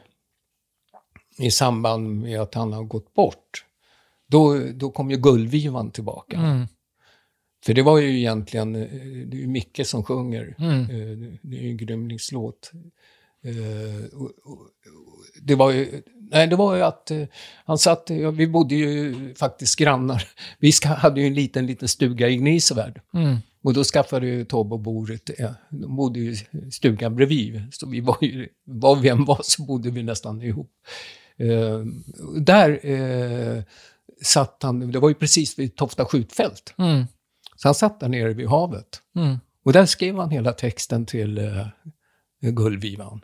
[1.38, 3.64] i samband med att han har gått bort,
[4.26, 6.36] då, då kom ju Gullvivan tillbaka.
[6.36, 6.66] Mm.
[7.64, 8.88] För det var ju egentligen, eh,
[9.26, 10.54] det är ju Micke som sjunger.
[10.58, 10.80] Mm.
[10.80, 12.72] Eh, Det är ju en grymlingslåt.
[13.44, 14.08] Eh,
[15.42, 17.22] Det var ju, nej det var ju att eh,
[17.64, 20.28] han satt, ja, vi bodde ju faktiskt grannar.
[20.58, 23.00] Vi hade ju en liten, liten stuga i Gnisevärd.
[23.14, 23.36] Mm.
[23.64, 27.62] Och då skaffade ju Tobbe och Borit, ja, de bodde ju i stugan bredvid.
[27.72, 30.70] Så vi var ju, var vi än var så bodde vi nästan ihop.
[31.36, 31.80] Eh,
[32.40, 33.62] där eh,
[34.22, 36.74] satt han, det var ju precis vid Tofta skjutfält.
[36.78, 37.04] Mm.
[37.56, 39.00] Så han satt där nere vid havet.
[39.16, 39.36] Mm.
[39.64, 41.66] Och där skrev han hela texten till eh,
[42.40, 43.20] Gullvivan.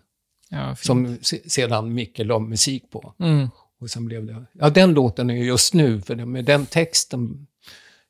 [0.49, 0.77] Ja.
[0.77, 3.15] Som se, sedan Micke la musik på.
[3.21, 3.49] Mm.
[3.81, 4.45] Och sen blev det...
[4.53, 7.47] Ja, den låten är ju just nu, för med den texten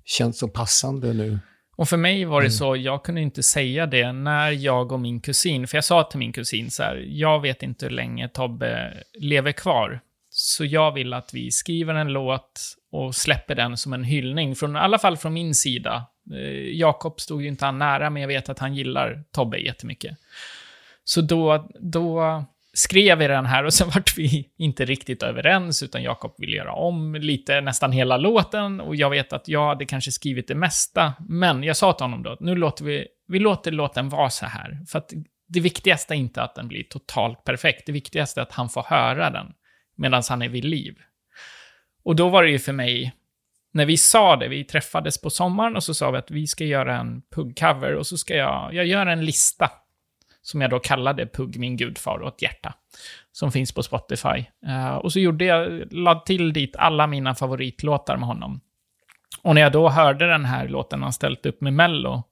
[0.04, 1.38] känns så passande nu.
[1.76, 2.52] Och för mig var det Mm.
[2.52, 6.18] så, jag kunde inte säga det när jag och min kusin, för jag sa till
[6.18, 10.00] min kusin så här, jag vet inte hur länge Tobbe lever kvar.
[10.30, 12.60] Så jag vill att vi skriver en låt
[12.92, 16.06] och släpper den som en hyllning, från, i alla fall från min sida.
[16.32, 20.18] Eh, Jakob stod ju inte han nära, men jag vet att han gillar Tobbe jättemycket.
[21.08, 26.02] Så då, då skrev vi den här och sen vart vi inte riktigt överens, utan
[26.02, 28.80] Jakob ville göra om lite, nästan hela låten.
[28.80, 32.22] Och jag vet att jag hade kanske skrivit det mesta, men jag sa till honom
[32.22, 34.78] då att nu låter vi, vi låter låten vara så här.
[34.88, 35.12] För att
[35.48, 38.82] det viktigaste är inte att den blir totalt perfekt, det viktigaste är att han får
[38.82, 39.46] höra den
[39.96, 40.94] medan han är vid liv.
[42.04, 43.12] Och då var det ju för mig,
[43.72, 46.64] när vi sa det, vi träffades på sommaren och så sa vi att vi ska
[46.64, 49.70] göra en pubcover och så ska jag, jag gör en lista
[50.48, 52.74] som jag då kallade Pugg min gudfar och ett hjärta,
[53.32, 54.44] som finns på Spotify.
[54.66, 58.60] Uh, och så gjorde jag, lade till dit alla mina favoritlåtar med honom.
[59.42, 62.22] Och när jag då hörde den här låten han ställt upp med Mello,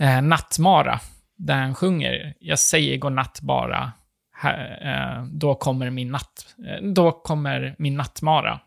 [0.00, 1.00] uh, Nattmara,
[1.36, 3.92] där han sjunger “Jag säger godnatt bara,
[4.32, 8.60] här, uh, då kommer min natt, då kommer min nattmara”.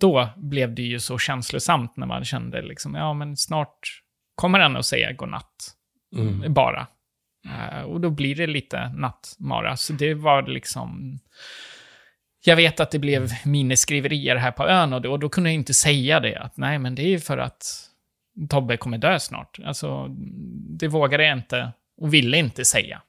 [0.00, 3.78] Då blev det ju så känslosamt när man kände liksom, ja men snart
[4.34, 5.74] kommer han att säga godnatt
[6.16, 6.54] Mm.
[6.54, 6.86] bara.
[7.46, 9.76] Eh, och då blir det lite nattmara.
[9.76, 11.18] Så det var liksom...
[12.44, 15.54] Jag vet att det blev minnesskriverier här på ön och då, och då kunde jag
[15.54, 16.36] inte säga det.
[16.36, 17.88] Att nej, men det är ju för att
[18.48, 19.58] Tobbe kommer dö snart.
[19.64, 20.06] Alltså,
[20.78, 23.02] det vågade jag inte och ville inte säga.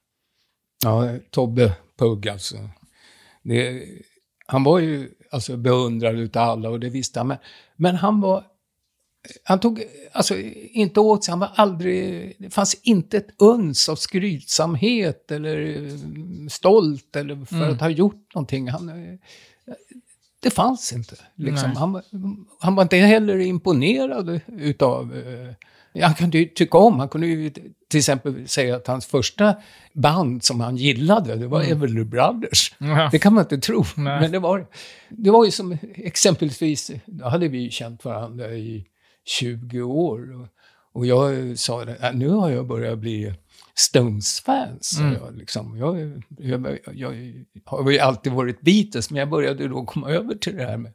[0.83, 2.55] Ja, Tobbe Pugg alltså.
[3.43, 3.83] Det,
[4.45, 7.27] han var ju alltså, beundrad utav alla och det visste han.
[7.27, 7.37] Men,
[7.75, 8.43] men han var...
[9.43, 10.35] Han tog alltså
[10.71, 12.33] inte åt sig, han var aldrig...
[12.39, 17.73] Det fanns inte ett uns av skrytsamhet eller eh, stolt eller för Mm.
[17.73, 18.67] att ha gjort någonting.
[18.69, 19.15] Han, eh,
[20.39, 21.15] det fanns inte.
[21.35, 21.71] Liksom.
[21.75, 22.03] Han, var-
[22.59, 25.13] han var inte heller imponerad utav...
[25.17, 25.53] eh,
[26.03, 27.49] Han kunde ju tycka om, han kunde ju
[27.89, 29.55] till exempel säga att hans första
[29.93, 31.71] band som han gillade, det var Mm.
[31.77, 32.73] Everly Brothers.
[32.77, 33.09] Ja.
[33.11, 34.21] Det kan man inte tro, Nej.
[34.21, 34.67] men det var,
[35.09, 38.85] det var ju som exempelvis, då hade vi ju känt varandra i
[39.25, 40.49] 20 år.
[40.93, 43.33] Och, jag sa, det, "Äh, nu har jag börjat bli
[43.75, 44.97] Stones-fans.
[44.99, 45.13] Mm.
[45.13, 45.77] Jag, liksom.
[45.77, 47.09] jag, jag, jag,
[47.65, 50.91] har ju alltid varit Beatles, men jag började då komma över till det här med,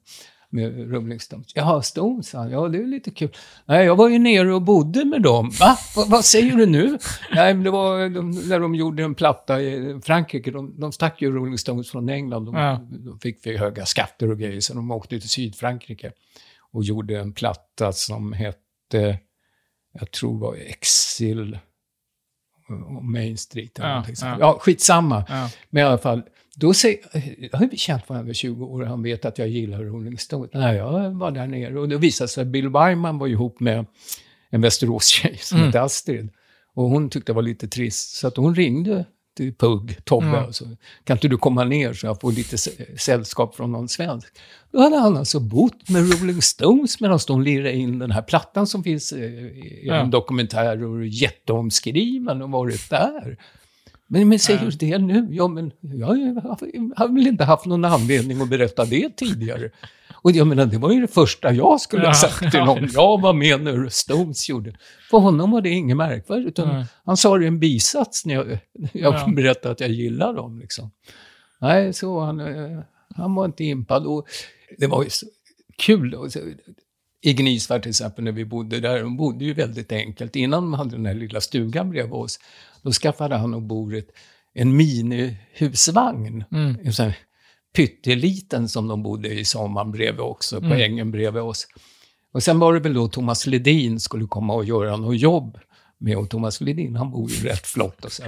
[0.50, 1.46] med Rolling Stones.
[1.54, 2.50] Jaha, Stones, han.
[2.50, 3.30] ja det är lite kul.
[3.66, 5.50] Nej, jag var ju nere och bodde med dem.
[5.60, 5.78] Va?
[5.96, 6.98] Vad, vad säger du nu?
[7.34, 10.50] Nej, men det var de, när de gjorde en platta i Frankrike.
[10.50, 12.44] De, de stack ju Rolling Stones från England.
[12.46, 12.80] De, Ja.
[12.90, 16.12] de fick för höga skatter och grejer, så de åkte till Sydfrankrike
[16.72, 19.18] och gjorde en platta som hette,
[19.92, 21.58] jag tror var Exil
[23.02, 23.78] Main Street.
[23.78, 24.36] Eller Ja, ja.
[24.40, 25.24] ja, skitsamma.
[25.28, 25.50] Ja.
[25.70, 26.22] Men i alla fall,
[26.56, 26.98] då säger,
[27.52, 30.50] jag har känt varandra i 20 år han vet att jag gillar Rolling Stones.
[30.54, 33.86] Nej, jag var där nere och det visade sig att Bill Wyman var ihop med
[34.50, 35.66] en Västerås-tjej som Mm.
[35.66, 36.28] hette Astrid.
[36.74, 39.04] Och hon tyckte det var lite trist, så att hon ringde
[39.38, 40.52] till Pugg, Tobbe, Mm.
[40.52, 40.64] så
[41.04, 44.28] kan inte du komma ner så jag får lite sä- sällskap från någon svensk.
[44.72, 48.66] Då hade han alltså bott med Rolling Stones medan de lirade in den här plattan
[48.66, 53.36] som finns eh, i en dokumentär och jätteomskriven och varit där.
[54.06, 55.26] Men, men säger du det nu?
[55.30, 56.06] Ja, men jag
[56.96, 59.70] har väl inte haft någon anledning att berätta det tidigare.
[60.22, 62.14] Och jag menar, det var ju det första jag skulle ha Ja.
[62.14, 62.88] sagt till någon.
[62.92, 64.76] Jag var med när Stones gjorde.
[65.10, 66.86] För honom var det inget märkvärdigt, utan Nej.
[67.04, 69.28] han sa det i en bisats när jag, när jag Ja.
[69.36, 70.58] berättade att jag gillar dem.
[70.60, 70.90] Liksom.
[71.60, 72.78] Nej, så han, eh,
[73.16, 74.06] han var inte impad.
[74.06, 74.26] Och
[74.78, 75.26] det var ju så
[75.78, 76.16] kul.
[77.22, 80.36] I Gnisvär till exempel, när vi bodde där, de bodde ju väldigt enkelt.
[80.36, 82.38] Innan de hade den här lilla stugan bredvid oss,
[82.82, 84.10] då skaffade han och Borit
[84.54, 86.44] en minihusvagn.
[86.52, 86.76] Mm.
[86.84, 87.16] En sån här
[87.78, 90.80] pytteliten som de bodde i sommaren bredvid också, på Mm.
[90.80, 91.66] ängen bredvid oss.
[92.32, 95.58] Och sen var det väl då Thomas Ledin skulle komma och göra något jobb
[95.98, 98.22] med, och Thomas Ledin han bor ju rätt flott och så.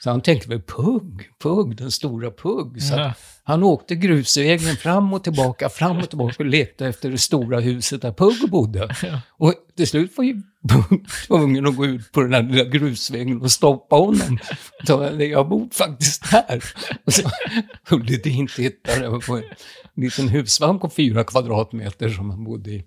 [0.00, 2.82] Så han tänkte väl Pugg, Pugg, den stora Pugg.
[2.82, 3.12] Så Ja.
[3.44, 8.02] han åkte grusvägen fram och tillbaka, fram och tillbaka och letade efter det stora huset
[8.02, 8.88] där Pugg bodde.
[9.38, 13.42] Och till slut var ju Pugg tvungen att gå ut på den där lilla grusvägen
[13.42, 14.38] och stoppa honom.
[14.86, 16.64] Så jag bor faktiskt här.
[17.04, 17.30] Och så
[17.88, 19.42] Hulle Din tittade på en
[19.96, 22.84] liten husvagn på fyra kvadratmeter som han bodde i.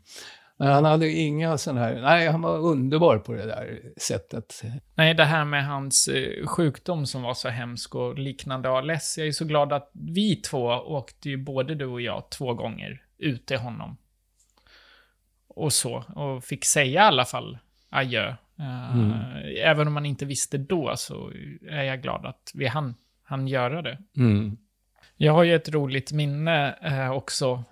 [0.62, 4.62] Men han hade inga sådana här, nej han var underbar på det där sättet.
[4.95, 9.17] Nej, det här med hans eh, sjukdom som var så hemsk och liknande ALS.
[9.17, 13.04] Jag är så glad att vi två åkte ju, både du och jag, två gånger
[13.17, 13.97] ut till honom.
[15.47, 17.58] Och så, och fick säga i alla fall
[17.89, 18.28] adjö.
[18.60, 19.13] Eh, Mm.
[19.63, 21.32] Även om man inte visste då så
[21.69, 23.97] är jag glad att vi hann, hann göra det.
[24.17, 24.58] Mm.
[25.17, 27.63] Jag har ju ett roligt minne eh, också.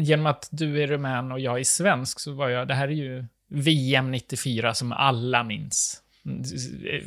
[0.00, 2.92] Genom att du är rumän och jag är svensk så var jag, det här är
[2.92, 6.02] ju VM 94 som alla minns.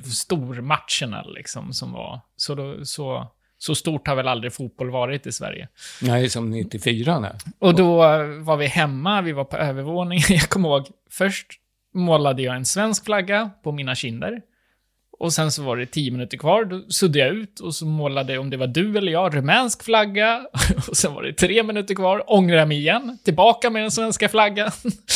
[0.04, 2.20] Stormatcherna liksom som var.
[2.36, 3.28] Så, då, så,
[3.58, 5.68] så stort har väl aldrig fotboll varit i Sverige.
[6.02, 7.32] Nej, som 94 nej.
[7.60, 7.98] Och då
[8.40, 10.24] var vi hemma, vi var på övervåningen.
[10.30, 11.48] Jag kommer ihåg, först
[11.94, 14.42] målade jag en svensk flagga på mina kinder.
[15.22, 18.38] Och sen så var det tio minuter kvar, då suddade jag ut och så målade,
[18.38, 20.46] om det var du eller jag, rumänsk flagga.
[20.90, 24.72] Och sen var det tre minuter kvar, ångrade mig igen, tillbaka med den svenska flaggan.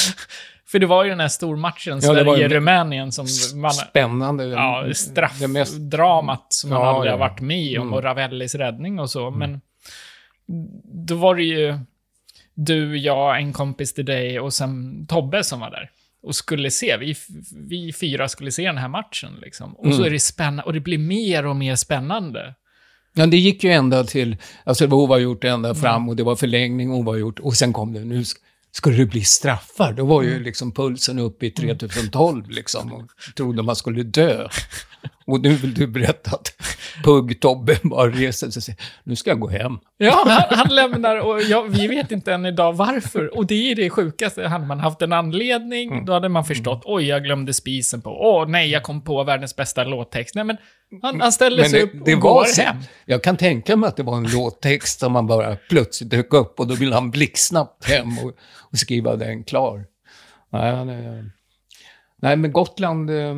[0.68, 3.28] För det var ju den här stormatchen, Ja, Sverige-Rumänien, som
[3.62, 3.72] man...
[3.74, 4.46] Spännande.
[4.46, 7.14] Ja, straffdramat som man Ja, aldrig ja.
[7.14, 7.94] har varit med om Mm.
[7.94, 9.32] och Ravellis räddning och så.
[9.32, 9.62] Men
[11.08, 11.78] då var det ju
[12.54, 15.90] du, jag, en kompis till dig och sen Tobbe som var där.
[16.26, 17.16] Och skulle se, vi,
[17.70, 19.74] vi fyra skulle se den här matchen liksom.
[19.76, 20.06] Och så Mm.
[20.06, 22.56] är det spännande, och det blir mer och mer spännande.
[23.14, 25.82] Ja, det gick ju ända till, alltså det var oavgjort ända Mm.
[25.82, 28.36] fram och det var förlängning oavgjort och sen kom det, nu sk-
[28.72, 29.94] skulle det bli straffar.
[29.94, 30.34] Då var Mm.
[30.34, 33.04] ju liksom pulsen uppe i 3012 liksom och
[33.36, 34.48] trodde man skulle dö.
[35.28, 36.52] Och nu vill du berätta att
[37.04, 39.78] Pugg-Tobbe bara reser sig och säger, nu ska jag gå hem.
[39.98, 43.38] Ja, han, han lämnar och jag, vi vet inte än idag varför.
[43.38, 44.48] Och det är det sjukaste.
[44.48, 46.06] Hade man haft en anledning, Mm.
[46.06, 46.82] då hade man förstått.
[46.86, 48.10] Oj, jag glömde spisen på.
[48.10, 50.36] Åh, nej, jag kom på världens bästa låttext.
[50.36, 50.58] Nej, men
[51.02, 52.78] han, han ställer Men sig det, upp och det går var hem.
[53.06, 56.60] jag kan tänka mig att det var en låttext som man bara plötsligt dök upp
[56.60, 58.32] och då ville han blixtsnabbt hem och,
[58.72, 59.86] och skriva den klar.
[60.50, 61.32] Nej, är-
[62.22, 63.38] nej men Gotland, eh,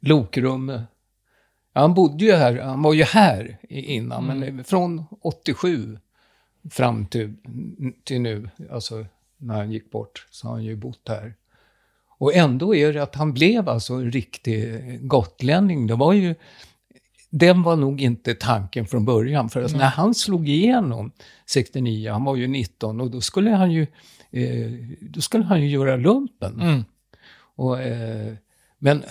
[0.00, 5.98] Lokrum, ja, han bodde ju här, han var ju här innan, men från 87
[6.70, 7.34] fram till,
[8.04, 11.34] till nu, alltså när han gick bort, så har han ju bott här.
[12.20, 15.86] Och ändå är det att han blev alltså en riktig gotlänning.
[15.86, 16.34] Det var ju,
[17.30, 19.48] den var nog inte tanken från början.
[19.48, 21.12] För att när han slog igenom
[21.46, 23.86] 69, han var ju 19, och då skulle han ju,
[24.30, 26.60] eh, då skulle han ju göra lumpen.
[26.60, 26.84] Mm.
[27.56, 28.34] Och, eh,
[28.78, 29.02] men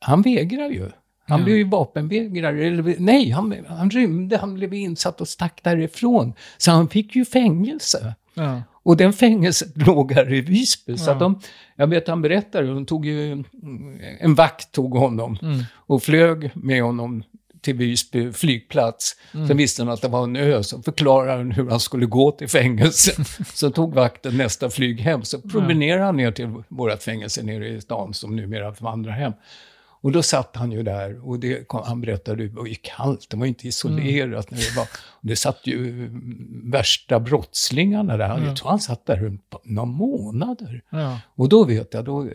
[0.00, 0.90] han vägrar ju.
[1.26, 1.44] Han Ja.
[1.44, 2.66] blev ju vapenvägrare.
[2.66, 6.32] Eller, nej, han, han rymde, han blev insatt och stack därifrån.
[6.58, 8.14] Så han fick ju fängelse.
[8.34, 8.62] Ja.
[8.82, 10.96] Och den fängelset låg här i Visby.
[10.98, 11.12] Så Ja.
[11.14, 11.40] att de,
[11.76, 13.44] jag vet han berättade, de tog ju, mm,
[14.20, 15.64] en vakt tog honom Mm.
[15.74, 17.22] och flög med honom
[17.60, 19.16] till Visby flygplats.
[19.34, 19.48] Mm.
[19.48, 22.30] Sen visste han att det var en ö, så förklarade han hur han skulle gå
[22.30, 23.26] till fängelset.
[23.54, 27.80] så tog vakten nästa flyg hem, så promenerade han ner till vårt fängelse nere i
[27.80, 29.32] stan, som numera vandrar hem.
[30.00, 33.26] Och då satt han ju där och det, kom- han berättade, det var ju kallt,
[33.30, 34.50] det var inte isolerat.
[34.50, 34.88] När det, var,
[35.20, 38.28] det satt ju mm, värsta brottslingarna där.
[38.28, 38.44] Ja.
[38.44, 40.82] Jag tror han satt där några månader.
[40.90, 41.20] Ja.
[41.34, 42.30] Och då vet jag, då eh,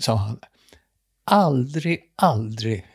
[0.00, 0.38] sa han,
[1.24, 2.86] aldrig, aldrig,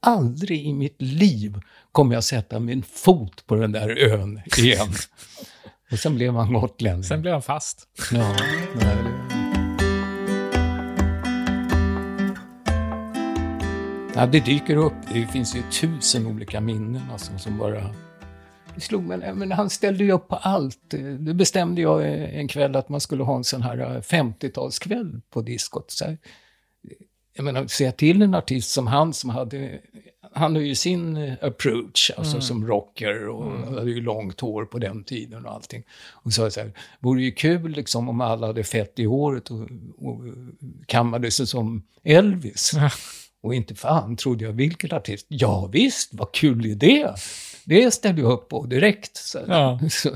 [0.00, 1.60] aldrig i mitt liv
[1.92, 4.88] kommer jag sätta min fot på den där ön igen.
[5.92, 7.04] Och sen blev han gotlänning.
[7.04, 7.88] Sen blev han fast.
[8.12, 8.36] Ja,
[8.74, 9.17] nej,
[14.18, 14.94] Ja, det dyker upp.
[15.12, 17.94] Det finns ju tusen olika minnen alltså, som bara...
[18.74, 20.94] Det slog mig, men han ställde ju upp på allt.
[21.18, 25.20] Det bestämde jag eh, en kväll att man skulle ha en sån här eh, 50-talskväll
[25.30, 25.90] på diskot.
[25.90, 26.18] Så här,
[27.34, 29.78] jag menar, säga till en artist som han som hade...
[30.32, 34.78] Han har ju sin eh, approach, alltså som rocker och hade ju långt hår på
[34.78, 35.82] den tiden och allting.
[36.12, 39.60] Och sa så här, vore ju kul liksom om alla hade fett i håret och,
[39.98, 40.20] och
[40.86, 42.72] kammade sig som Elvis.
[43.48, 45.26] Och inte fan trodde jag, vilken artist?
[45.28, 47.14] Ja visst, vad kul är det?
[47.64, 49.16] Det ställde jag upp på direkt.
[49.16, 49.80] Så, Ja.
[49.90, 50.10] så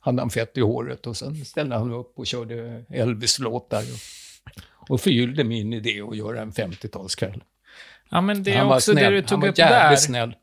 [0.00, 3.82] hade han fett i håret och sen ställde han upp och körde Elvis-låtar.
[3.82, 7.40] Och, och förgyllde min idé att göra en 50-talskväll.
[8.10, 9.04] Ja, men det är Han var också snäll.
[9.04, 10.34] det du han tog var upp jävligt snäll.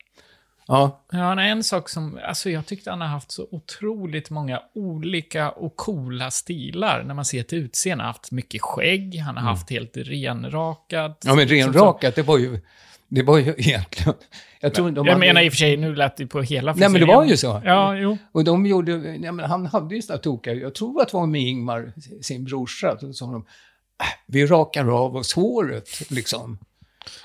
[0.67, 4.61] Ja, Ja, nej, en sak som, alltså jag tyckte han har haft så otroligt många
[4.75, 8.03] olika och coola stilar när man ser till utseende.
[8.03, 11.25] Han har haft mycket skägg, han har haft helt renrakat.
[11.25, 11.31] Mm.
[11.31, 12.59] ja men Som- renrakat, det var ju...
[13.07, 14.13] Det var ju egentligen...
[14.59, 16.73] Jag, tror de Jag hade- menar i och för sig, nu lät det på hela
[16.73, 17.61] Nej, men det var ju så.
[17.65, 18.17] Ja, jo.
[18.31, 21.25] Och de gjorde, ja, men han hade ju sådana tokiga, jag tror att det var
[21.25, 26.57] med Ingmar, sin brorsa, sa de, "Äh, vi rakar av oss håret, liksom.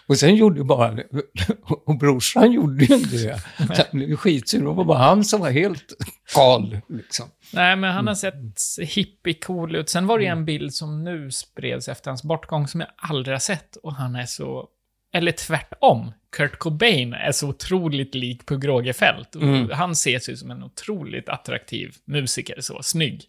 [0.09, 0.99] Och sen gjorde bara,
[1.87, 3.40] och brorsan gjorde ju inte det.
[3.57, 5.92] Han blev skitsur, det var bara han som var helt
[6.35, 7.27] gal, liksom.
[7.53, 7.97] Nej, men Mm.
[7.97, 8.35] han har sett
[8.97, 9.88] hippie-cool ut.
[9.90, 13.35] Sen var det ju en bild som nu spreds efter hans bortgång som jag aldrig
[13.35, 13.77] har sett.
[13.77, 14.68] Och han är så...
[15.14, 16.12] Eller tvärtom.
[16.37, 19.35] Kurt Cobain är så otroligt lik Pugh Rogefeldt.
[19.37, 19.71] Och Mm.
[19.71, 23.25] Han ses ju som en otroligt attraktiv musiker, så snygg.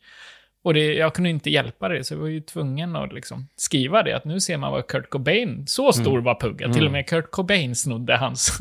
[0.63, 4.03] Och det, jag kunde inte hjälpa det, så jag var ju tvungen att liksom skriva
[4.03, 4.13] det.
[4.15, 6.65] Att nu ser man vad Kurt Cobain, så stor var Pugh.
[6.67, 8.59] att Till och med Kurt Cobain snodde hans.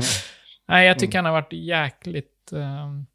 [0.68, 2.52] Nej, jag tycker han har varit jäkligt...
[2.52, 3.06] ehm,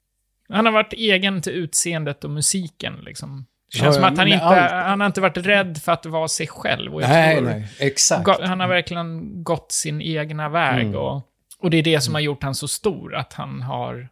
[0.49, 3.45] han har varit egen till utseendet och musiken, liksom.
[3.71, 4.43] Det känns Ja, som att han inte...
[4.45, 4.71] allt.
[4.71, 6.91] Han har inte varit rädd för att vara sig själv.
[6.93, 8.27] Nej, tror- nej, exakt.
[8.27, 10.95] Ga- Han har verkligen gått sin egna väg Mm.
[10.99, 11.21] och,
[11.60, 14.10] och det är det som har gjort han så stor, att han har...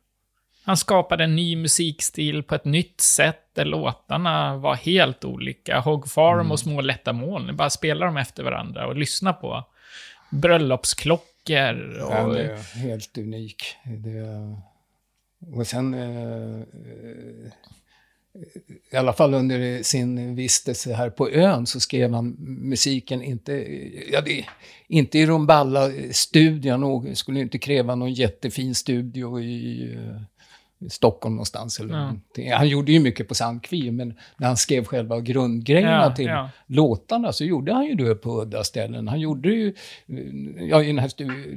[0.70, 5.80] Han skapade en ny musikstil på ett nytt sätt, där låtarna var helt olika.
[5.80, 6.52] Hog Farm Mm.
[6.52, 9.66] och Små lätta moln, bara spela dem efter varandra och lyssna på
[10.30, 12.14] bröllopsklockor och...
[12.14, 13.64] Ja, det är helt unik.
[13.84, 14.58] Det,
[15.58, 16.62] och sen, eh,
[18.92, 23.54] i alla fall under sin vistelse här på ön, så skrev han musiken inte,
[24.12, 24.46] ja, det,
[24.88, 30.22] inte i Rumballa-studion, skulle inte kräva någon jättefin studio i eh,
[30.90, 31.80] Stockholm någonstans.
[31.80, 32.58] Eller Ja.
[32.58, 36.50] Han gjorde ju mycket på Sandkvir, men när han skrev själva grundgrejerna Ja, till ja.
[36.68, 39.08] låtarna så gjorde han ju det på udda ställen.
[39.08, 39.74] Han gjorde ju,
[40.70, 41.12] ja, i den här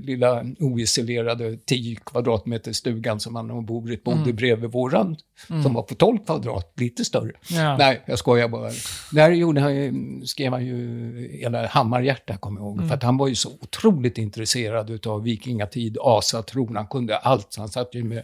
[0.06, 4.36] lilla oisolerade 10 kvadratmeter stugan som han bor i, bodde Mm.
[4.36, 5.16] bredvid våran,
[5.62, 7.32] som var på 12 kvadrat, lite större.
[7.50, 7.76] Ja.
[7.76, 8.70] Nej, jag skojar bara.
[9.12, 9.92] Där gjorde han ju,
[10.26, 12.76] skrev han ju hela Hammarhjärta, kommer jag ihåg.
[12.76, 12.88] Mm.
[12.88, 17.52] För att han var ju så otroligt intresserad av vikingatid, asatron, han kunde allt.
[17.52, 18.22] Så han satt ju med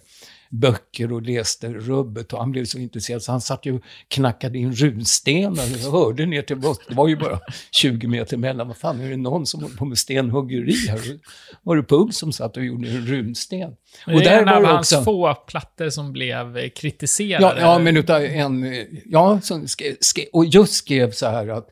[0.50, 4.58] böcker och läste rubbet och han blev så intresserad så han satt ju och knackade
[4.58, 5.64] in runstenar.
[5.82, 8.68] Jag hörde ner till botten, det var ju bara 20 meter mellan.
[8.68, 11.18] Vad fan, är det någon som håller på med stenhuggeri här?
[11.62, 13.72] Var det Pugg som satt och gjorde en runsten?
[14.06, 17.44] Det är en av hans få plattor som blev eh, kritiserade.
[17.44, 18.86] Ja, ja men utav en...
[19.04, 21.68] Ja, som skrev, skrev, och just skrev så här att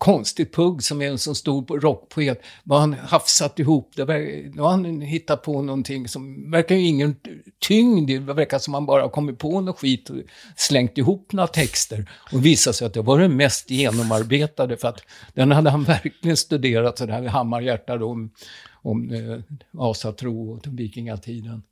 [0.00, 4.14] konstigt Pugg som är en så stor rockpoet, vad han hafsat ihop, det var,
[4.54, 7.16] nu har han hittat på någonting som verkar ju ingen
[7.58, 10.16] tyngd, det verkar som han bara har kommit på något skit och
[10.56, 12.10] slängt ihop några texter.
[12.32, 15.00] Och visar sig att det var den mest genomarbetade, för att
[15.34, 18.30] den hade han verkligen studerat, så det Hammarhjärta då, om,
[18.72, 19.40] om eh,
[19.78, 21.62] asatro och vikingatiden.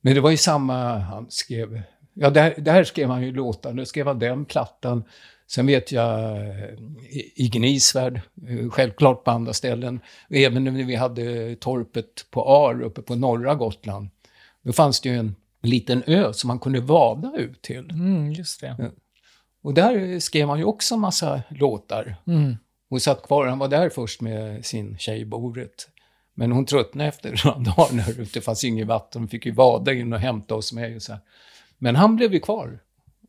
[0.00, 1.82] Men det var ju samma han skrev.
[2.14, 3.72] Ja, där, där skrev han ju låtar.
[3.72, 5.04] Nu skrev han den plattan.
[5.54, 6.64] Sen vet jag eh,
[7.34, 10.00] i- Gnisvärd, eh, självklart på andra ställen.
[10.30, 14.08] Och Även när vi hade torpet på Ar uppe på norra Gotland.
[14.62, 17.90] Då fanns det ju en liten ö som man kunde vada ut till.
[17.90, 18.90] Mm, just det.
[19.62, 22.16] Och där skrev han ju också massa låtar.
[22.26, 22.56] Mm.
[22.90, 25.88] Och satt kvar, han var där först med sin tjej Boret.
[26.34, 29.22] Men hon tröttnade efter några dagar när det fanns inget vatten.
[29.22, 30.96] Hon fick ju vada in och hämta oss med.
[30.96, 31.20] Och så här.
[31.78, 32.78] Men han blev ju kvar.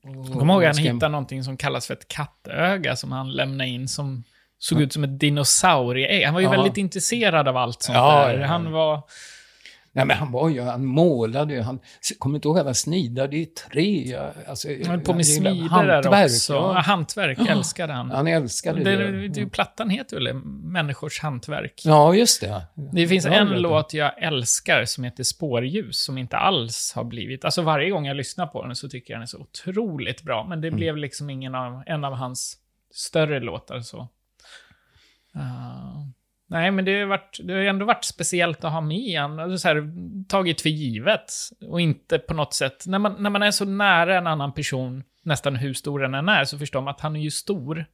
[0.03, 3.87] Kommer ihåg att han hittade någonting som kallas för ett kattöga som han lämnade in
[3.87, 4.23] som
[4.59, 6.51] såg ut som ett dinosaurie Han var ju Ja.
[6.51, 8.39] väldigt intresserad av allt sånt Ja, där.
[8.39, 9.01] Han var...
[9.95, 11.79] Nej, men han var ju, han målade ju, han,
[12.19, 13.81] kommer inte ihåg att han snidade i trä.
[13.81, 16.53] ja, Alltså, Han höll på med smider där hantverk, också.
[16.53, 16.73] Ja.
[16.75, 16.81] Ja.
[16.81, 18.11] Hantverk älskade han.
[18.11, 19.27] Han älskade det, det.
[19.27, 21.81] det, plattan heter väl Människors hantverk?
[21.85, 22.61] Ja, just det.
[22.93, 23.61] Det finns Ja, en jag.
[23.61, 27.45] låt jag älskar som heter Spårljus, som inte alls har blivit...
[27.45, 30.45] Alltså varje gång jag lyssnar på den så tycker jag den är så otroligt bra,
[30.49, 30.77] men det Mm.
[30.77, 32.57] blev liksom ingen av, en av hans
[32.93, 34.07] större låtar så.
[35.35, 36.05] Ah.
[36.49, 39.67] Nej, men det har, varit, det har ändå varit speciellt att ha med han, alltså
[39.67, 39.91] här,
[40.27, 41.31] tagit för givet.
[41.67, 45.03] Och inte på något sätt, när man, när man är så nära en annan person,
[45.23, 47.85] nästan hur stor den än är, så förstår man att han är ju stor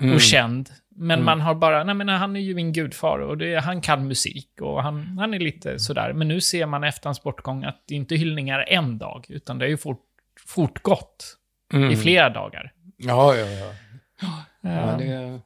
[0.00, 0.14] Mm.
[0.14, 0.70] och känd.
[0.96, 4.06] Men man har bara, nej men han är ju min gudfar och det, han kan
[4.08, 6.12] musik och han, han är lite sådär.
[6.12, 9.58] Men nu ser man efter hans bortgång att det inte är hyllningar en dag, utan
[9.58, 10.04] det är ju fort,
[10.46, 11.36] fortgått
[11.72, 11.90] Mm.
[11.90, 12.72] i flera dagar.
[12.96, 13.72] Ja, ja, ja.
[14.20, 15.40] Ja, Ja, det,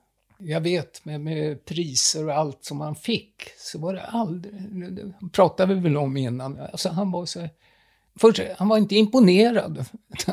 [0.44, 4.54] jag vet, med, med priser och allt som han fick, så var det aldrig...
[4.92, 6.60] Det pratade vi väl om innan.
[6.60, 7.48] Alltså, han var så...
[8.20, 9.84] Först, han var inte imponerad.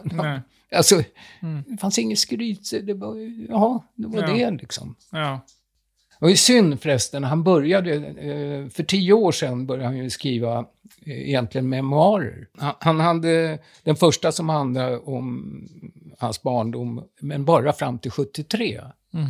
[0.03, 0.39] nej,
[0.75, 1.03] Alltså,
[1.41, 1.63] Mm.
[1.67, 2.71] det fanns inget skryt.
[2.83, 3.15] Det var,
[3.49, 4.33] ja, det var Ja.
[4.33, 4.95] det liksom.
[5.11, 5.39] ja.
[6.19, 10.09] Det var ju synd förresten, han började, eh, för tio år sedan började han ju
[10.09, 10.59] skriva
[11.05, 12.47] eh, egentligen memoarer.
[12.79, 15.53] Han hade den första som handlade om
[16.19, 18.81] hans barndom, men bara fram till 73.
[19.13, 19.29] Mm.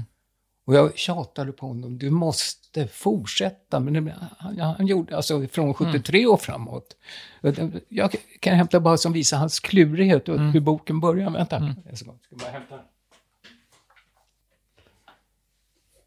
[0.72, 3.80] Och jag tjatade på honom, du måste fortsätta.
[3.80, 6.96] Men han, han gjorde, alltså från 73 och framåt.
[7.90, 11.30] Jag kan hämta bara som visar hans klurighet och hur boken börjar.
[11.30, 11.74] Vänta, mm.
[11.90, 12.76] jag ska bara hämta.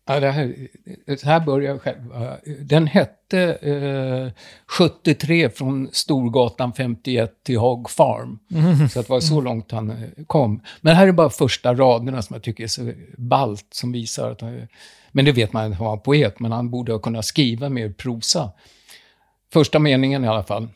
[0.07, 0.68] Ja, det här,
[1.07, 2.14] det här börjar jag själv.
[2.61, 4.32] Den hette eh,
[4.66, 8.38] 73 från Storgatan 51 till Hog Farm.
[8.50, 8.88] Mm.
[8.88, 10.62] Så det var så långt han eh, kom.
[10.80, 14.40] Men här är bara första raderna som jag tycker är så balt som visar att
[14.40, 14.68] han...
[15.12, 18.50] Men det vet man han var poet, men han borde ha kunnat skriva mer prosa.
[19.52, 20.68] Första meningen i alla fall.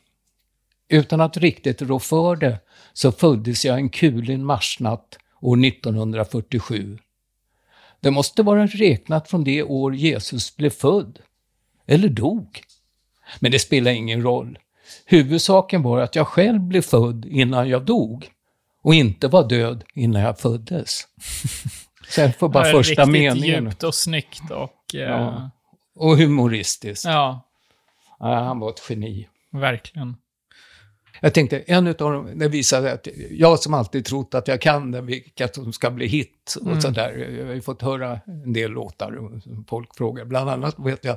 [0.89, 2.59] Utan att riktigt rå för det
[2.93, 6.99] så föddes jag en kulig marsnatt år 1947
[8.01, 11.19] det måste vara räknat från det år Jesus blev född.
[11.87, 12.63] Eller dog.
[13.41, 14.59] Men det spelar ingen roll.
[15.05, 18.31] Huvudsaken var att jag själv blev född innan jag dog.
[18.83, 21.09] Och inte var död innan jag föddes.
[22.09, 23.35] Sen får bara första meningen.
[23.35, 24.95] Riktigt djupt och snyggt och...
[24.95, 25.01] Uh...
[25.01, 25.51] Ja.
[25.95, 27.05] Och humoristiskt.
[27.05, 27.49] Ja.
[28.19, 28.35] ja.
[28.35, 29.29] Han var ett geni.
[29.53, 30.17] Verkligen.
[31.21, 34.91] Jag tänkte, en av dem, det visade att jag som alltid trott att jag kan
[34.91, 36.81] den, vilka som ska bli hit och mm.
[36.81, 37.37] sådär.
[37.39, 40.25] Jag har ju fått höra en del låtar folk frågar.
[40.25, 41.17] Bland annat vet jag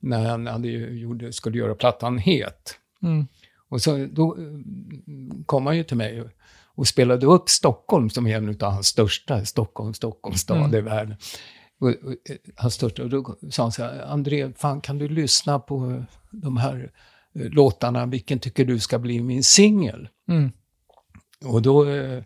[0.00, 2.78] när han hade gjorde, skulle göra plattan Het.
[3.02, 3.26] Mm.
[3.68, 6.28] Och så, då mm, kom han ju till mig och,
[6.74, 10.74] och spelade upp Stockholm som är en av hans största, Stockholm, Stockholms stad mm.
[10.74, 11.16] i världen.
[11.80, 15.08] Och, och, eh, hans största, och då sa han så här, André, fan kan du
[15.08, 16.90] lyssna på de här
[17.34, 20.08] låtarna, vilken tycker du ska bli min singel?
[20.28, 20.52] Mm.
[21.44, 22.22] Och då eh,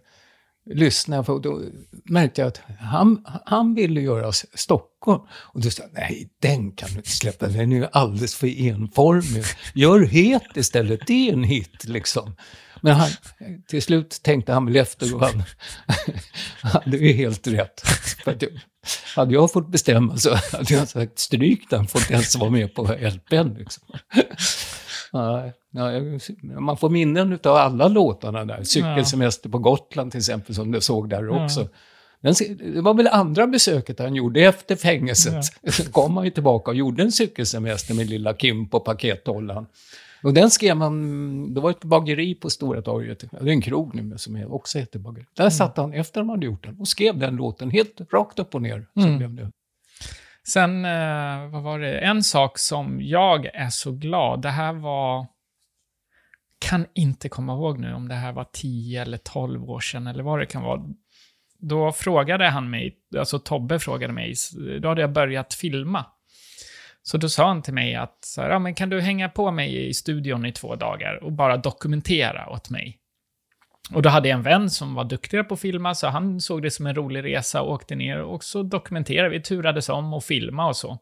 [0.75, 1.63] lyssnade jag och då
[2.05, 5.23] märkte jag att han, han ville göra Stockholm.
[5.33, 8.61] Och då sa jag, nej, den kan du inte släppa, den är ju alldeles för
[8.61, 9.45] enformig.
[9.75, 12.37] Gör het istället, det är en hit liksom.
[12.81, 13.11] Men han,
[13.69, 15.43] till slut tänkte han väl efter och han
[16.73, 17.81] hade ju helt rätt.
[18.25, 18.43] För att,
[19.17, 22.75] hade jag fått bestämma så hade jag sagt stryk den, får inte ens vara med
[22.75, 23.55] på LPn.
[23.59, 23.85] Liksom.
[25.13, 25.53] Ja,
[26.61, 28.63] man får minnen av alla låtarna där.
[28.63, 31.69] Cykelsemester på Gotland till exempel, som du såg där också.
[32.21, 32.35] Men
[32.75, 35.45] det var väl andra besöket han gjorde efter fängelset.
[35.63, 35.71] Ja.
[35.73, 39.67] Sen kom han ju tillbaka och gjorde en cykelsemester med lilla Kim på pakethållaren.
[40.23, 43.95] Och den skrev man, det var ett bageri på Stora torget, det är en krog
[43.95, 45.27] nu som också heter bageri.
[45.37, 45.51] Där mm.
[45.51, 48.55] satt han efter att han hade gjort den och skrev den låten helt rakt upp
[48.55, 48.87] och ner.
[48.95, 49.19] Så mm.
[49.19, 49.53] blev det.
[50.49, 51.99] Sen, eh, vad var det?
[51.99, 55.27] En sak som jag är så glad, det här var...
[56.59, 60.23] Kan inte komma ihåg nu om det här var 10 eller 12 år sedan eller
[60.23, 60.83] vad det kan vara.
[61.59, 64.35] Då frågade han mig, alltså Tobbe frågade mig,
[64.81, 66.07] då hade jag börjat filma.
[67.03, 69.51] Så då sa han till mig att, så här, ja, men kan du hänga på
[69.51, 72.99] mig i studion i två dagar och bara dokumentera åt mig?
[73.93, 76.62] Och då hade jag en vän som var duktigare på att filma, så han såg
[76.62, 80.24] det som en rolig resa och åkte ner och så dokumenterade vi, turades om och
[80.24, 80.99] filma och så.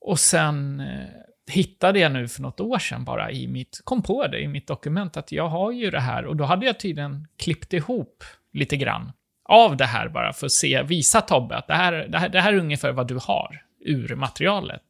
[0.00, 1.08] Och sen eh,
[1.50, 4.66] hittade jag nu för något år sedan bara i mitt, kom på det i mitt
[4.66, 8.76] dokument att jag har ju det här och då hade jag tydligen klippt ihop lite
[8.76, 9.12] grann
[9.48, 12.40] av det här bara för att se, visa Tobbe att det här, det här, det
[12.40, 14.82] här är ungefär vad du har ur materialet.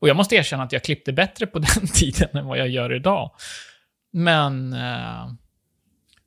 [0.00, 2.94] Och jag måste erkänna att jag klippte bättre på den tiden än vad jag gör
[2.94, 3.30] idag.
[4.12, 5.32] Men eh,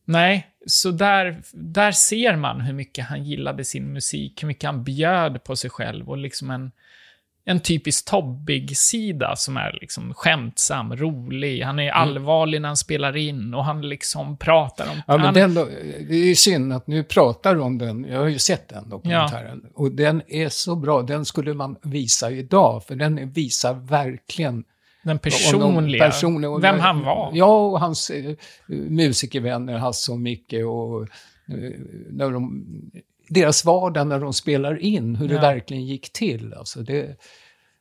[0.05, 4.83] Nej, så där, där ser man hur mycket han gillade sin musik, hur mycket han
[4.83, 6.71] bjöd på sig själv och liksom en,
[7.45, 11.61] en typisk Tobbig-sida som är liksom skämtsam, rolig.
[11.61, 11.95] Han är mm.
[11.95, 15.01] allvarlig när han spelar in och han liksom pratar om...
[15.07, 18.03] Ja, men den, det är ju synd att nu pratar om den.
[18.03, 19.61] Jag har ju sett den dokumentären.
[19.63, 19.69] Ja.
[19.75, 21.01] Och den är så bra.
[21.01, 24.63] Den skulle man visa idag, för den visar verkligen
[25.03, 27.31] den personliga, personliga vem han var.
[27.33, 28.35] Ja, och hans eh,
[28.67, 31.71] musikervänner, Hasse och Micke och eh,
[32.09, 32.65] när de,
[33.29, 35.33] deras vardag när de spelar in, hur ja.
[35.33, 36.53] det verkligen gick till.
[36.53, 37.19] Alltså det,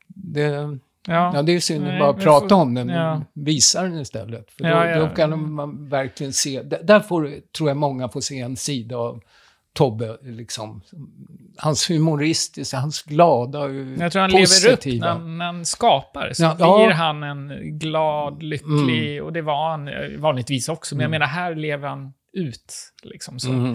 [0.07, 1.31] det, ja.
[1.35, 3.21] ja det är synd att bara prata får, om den, ja.
[3.33, 4.51] visa den istället.
[4.51, 8.55] För då, då, kan man verkligen se, där får, tror jag många får se en
[8.55, 9.21] sida av
[9.73, 10.81] Tobbe, liksom,
[11.57, 14.69] hans humoristiska, hans glada och Jag tror han positiva.
[14.69, 16.33] lever upp när, när han skapar.
[16.33, 16.93] Så ja, blir ja.
[16.93, 19.25] han en glad, lycklig, mm.
[19.25, 20.95] och det var han eh, vanligtvis också.
[20.95, 21.13] Men mm.
[21.13, 22.73] jag menar, här lever han ut.
[23.03, 23.49] Liksom, så.
[23.49, 23.71] Mm.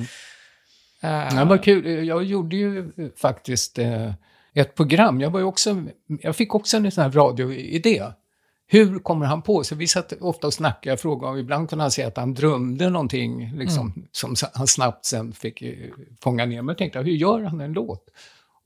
[1.04, 2.06] Uh, det var kul.
[2.06, 4.12] Jag gjorde ju faktiskt uh,
[4.54, 5.20] ett program.
[5.20, 8.02] Jag, var också, jag fick också en sån här radioidé.
[8.70, 9.64] Hur kommer han på?
[9.64, 12.34] Så vi satt ofta och snackade, jag frågade, och ibland kunde han säga att han
[12.34, 14.08] drömde någonting, liksom, mm.
[14.12, 15.62] som han snabbt sen fick
[16.20, 16.62] fånga ner.
[16.62, 18.10] Men jag tänkte, hur gör han en låt?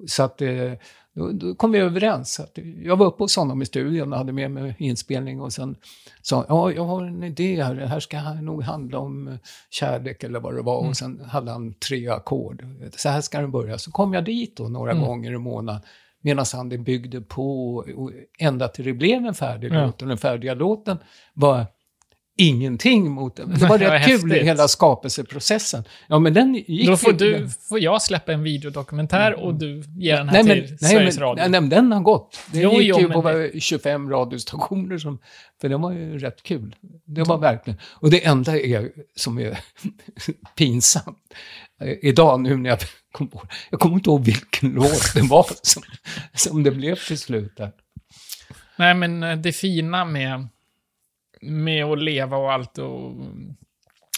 [0.06, 0.72] Så att eh,
[1.14, 2.40] då, då kom vi överens.
[2.40, 5.76] Att jag var uppe hos honom i studion och hade med mig inspelning och sen
[6.22, 9.34] sa ja, jag har en idé här, det här ska nog handla om eh,
[9.70, 10.78] kärlek eller vad det var.
[10.78, 10.90] Mm.
[10.90, 12.64] Och sen hade han tre ackord.
[12.96, 13.78] Så här ska den börja.
[13.78, 15.04] Så kom jag dit då några mm.
[15.04, 15.82] gånger i månaden
[16.22, 17.84] medan han byggde på
[18.38, 19.86] ända till det blev en färdig ja.
[19.86, 20.02] låt.
[20.02, 20.98] Och den färdiga låten
[21.34, 21.66] var
[22.36, 23.44] ingenting mot det.
[23.44, 24.42] Det var rätt kul, häftigt.
[24.42, 25.84] hela skapelseprocessen.
[26.08, 30.16] Ja, men den gick Då får, du, får jag släppa en videodokumentär och du ger
[30.16, 31.42] den här nej, till nej, Sveriges men, Radio.
[31.48, 32.38] Nej, men den har gått.
[32.52, 33.60] Det jo, gick jo, ju på det...
[33.60, 35.18] 25 radiostationer, som,
[35.60, 36.76] för den var ju rätt kul.
[37.04, 37.80] Det var verkligen...
[37.84, 39.58] Och det enda är, som är
[40.56, 41.18] pinsamt,
[41.80, 42.78] eh, idag nu när jag
[43.12, 45.82] kom på jag kommer inte ihåg vilken låt det var som,
[46.34, 47.56] som det blev till slut.
[47.56, 47.72] Där.
[48.76, 50.48] Nej, men eh, det fina med
[51.42, 53.14] med att leva och allt och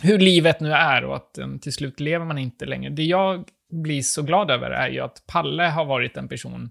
[0.03, 2.91] hur livet nu är och att till slut lever man inte längre.
[2.91, 3.45] Det jag
[3.83, 6.71] blir så glad över är ju att Palle har varit en person,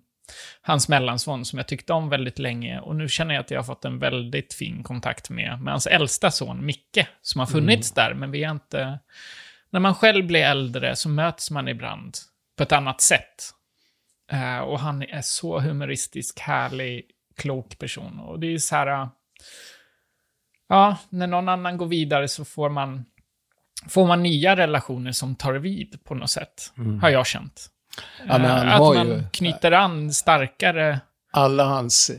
[0.61, 3.63] hans mellanson, som jag tyckte om väldigt länge och nu känner jag att jag har
[3.63, 8.09] fått en väldigt fin kontakt med, med hans äldsta son, Micke, som har funnits mm.
[8.09, 8.99] där, men vi är inte...
[9.69, 12.17] När man själv blir äldre så möts man ibland
[12.57, 13.53] på ett annat sätt.
[14.33, 18.19] Uh, och han är så humoristisk, härlig, klok person.
[18.19, 19.09] Och det är så här
[20.73, 23.05] ja, när någon annan går vidare så får man,
[23.89, 27.01] får man nya relationer som tar vid på något sätt, mm.
[27.01, 27.69] har jag känt.
[28.27, 30.99] Ja, att man ju, knyter an starkare.
[31.31, 32.11] Alla hans,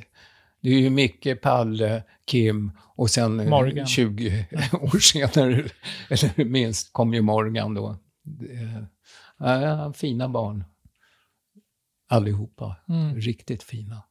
[0.60, 3.86] det är ju Micke, Palle, Kim och sen Morgan.
[3.86, 5.64] 20 år senare,
[6.08, 7.96] eller minst, kom ju Morgan då.
[9.38, 10.64] Ja, fina barn.
[12.08, 12.76] Allihopa.
[12.88, 13.14] Mm.
[13.16, 14.02] Riktigt fina.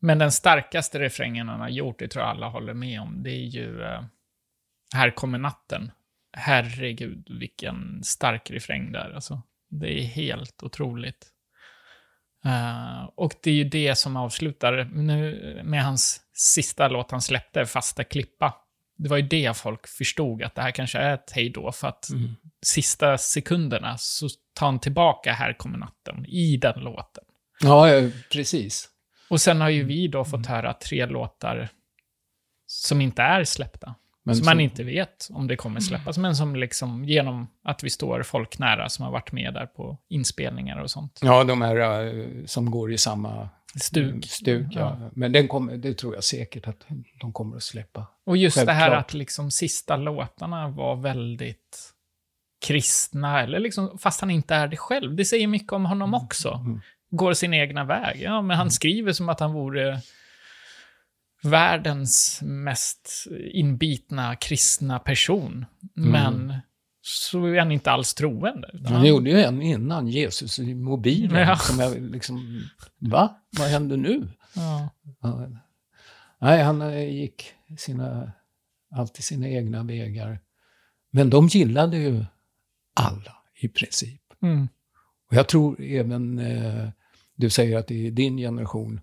[0.00, 3.30] Men den starkaste refrängen han har gjort, det tror jag alla håller med om, det
[3.30, 4.02] är ju uh,
[4.94, 5.90] Här kommer natten.
[6.32, 9.42] Herregud, vilken stark refräng där alltså.
[9.68, 11.26] Det är helt otroligt.
[12.46, 17.66] Uh, och det är ju det som avslutar nu med hans sista låt han släppte,
[17.66, 18.54] Fasta klippa.
[18.98, 22.08] Det var ju det folk förstod, att det här kanske är ett hejdå, för att
[22.08, 22.36] mm.
[22.66, 27.24] sista sekunderna så tar han tillbaka Här kommer natten i den låten.
[27.60, 27.86] Ja,
[28.32, 28.90] precis.
[29.30, 31.68] Och sen har ju vi då fått höra tre låtar
[32.66, 33.94] som inte är släppta.
[34.22, 37.84] Men som, som man inte vet om det kommer släppas, men som liksom genom att
[37.84, 41.18] vi står folk nära som har varit med där på inspelningar och sånt.
[41.22, 43.48] Ja, de här uh, som går i samma
[43.80, 44.24] stug.
[44.24, 44.98] stug ja.
[45.00, 45.10] ja.
[45.12, 46.86] Men den kommer, det tror jag säkert att
[47.20, 48.06] de kommer att släppa.
[48.26, 48.76] Och just Självklart.
[48.76, 51.92] det här att liksom sista låtarna var väldigt
[52.66, 55.16] kristna, eller liksom, fast han inte är det själv.
[55.16, 56.24] Det säger mycket om honom mm.
[56.24, 56.52] också.
[56.52, 56.80] Mm
[57.16, 58.20] går sin egna väg.
[58.22, 58.70] Ja, men han mm.
[58.70, 60.00] skriver som att han vore
[61.42, 65.66] världens mest inbitna kristna person.
[65.96, 66.10] Mm.
[66.10, 66.58] Men
[67.02, 68.70] så är han inte alls troende.
[68.84, 71.48] Han, han gjorde ju en innan, Jesus i mobilen.
[71.48, 71.56] Ja.
[71.56, 72.62] Som jag liksom,
[72.98, 73.40] va?
[73.58, 74.28] Vad händer nu?
[74.54, 74.90] Ja.
[75.20, 75.48] Ja.
[76.38, 78.32] Nej, han eh, gick sina,
[78.90, 80.40] alltid sina egna vägar.
[81.10, 82.24] Men de gillade ju
[82.94, 84.22] alla i princip.
[84.42, 84.68] Mm.
[85.30, 86.88] Och jag tror även, eh,
[87.36, 89.00] du säger att i din generation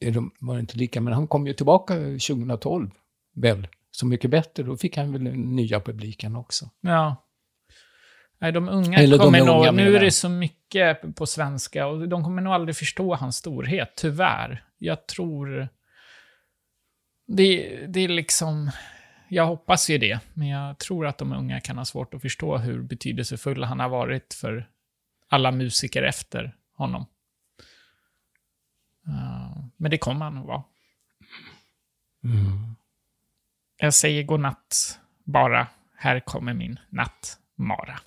[0.00, 2.90] är de, var det inte lika, men han kom ju tillbaka 2012,
[3.34, 4.62] väl, så mycket bättre.
[4.62, 6.70] Då fick han väl den nya publiken också.
[6.80, 7.16] Ja.
[8.38, 12.08] Nej, de unga Eller kommer de nog, nu är det så mycket på svenska och
[12.08, 14.64] de kommer nog aldrig förstå hans storhet, tyvärr.
[14.78, 15.68] Jag tror...
[17.26, 18.70] Det, det är liksom...
[19.28, 22.56] Jag hoppas ju det, men jag tror att de unga kan ha svårt att förstå
[22.56, 24.68] hur betydelsefull han har varit för
[25.28, 27.06] alla musiker efter honom.
[29.08, 30.62] Uh, men det kommer han att vara.
[32.24, 32.76] Mm.
[33.76, 35.66] Jag säger godnatt bara.
[35.96, 37.98] Här kommer min nattmara.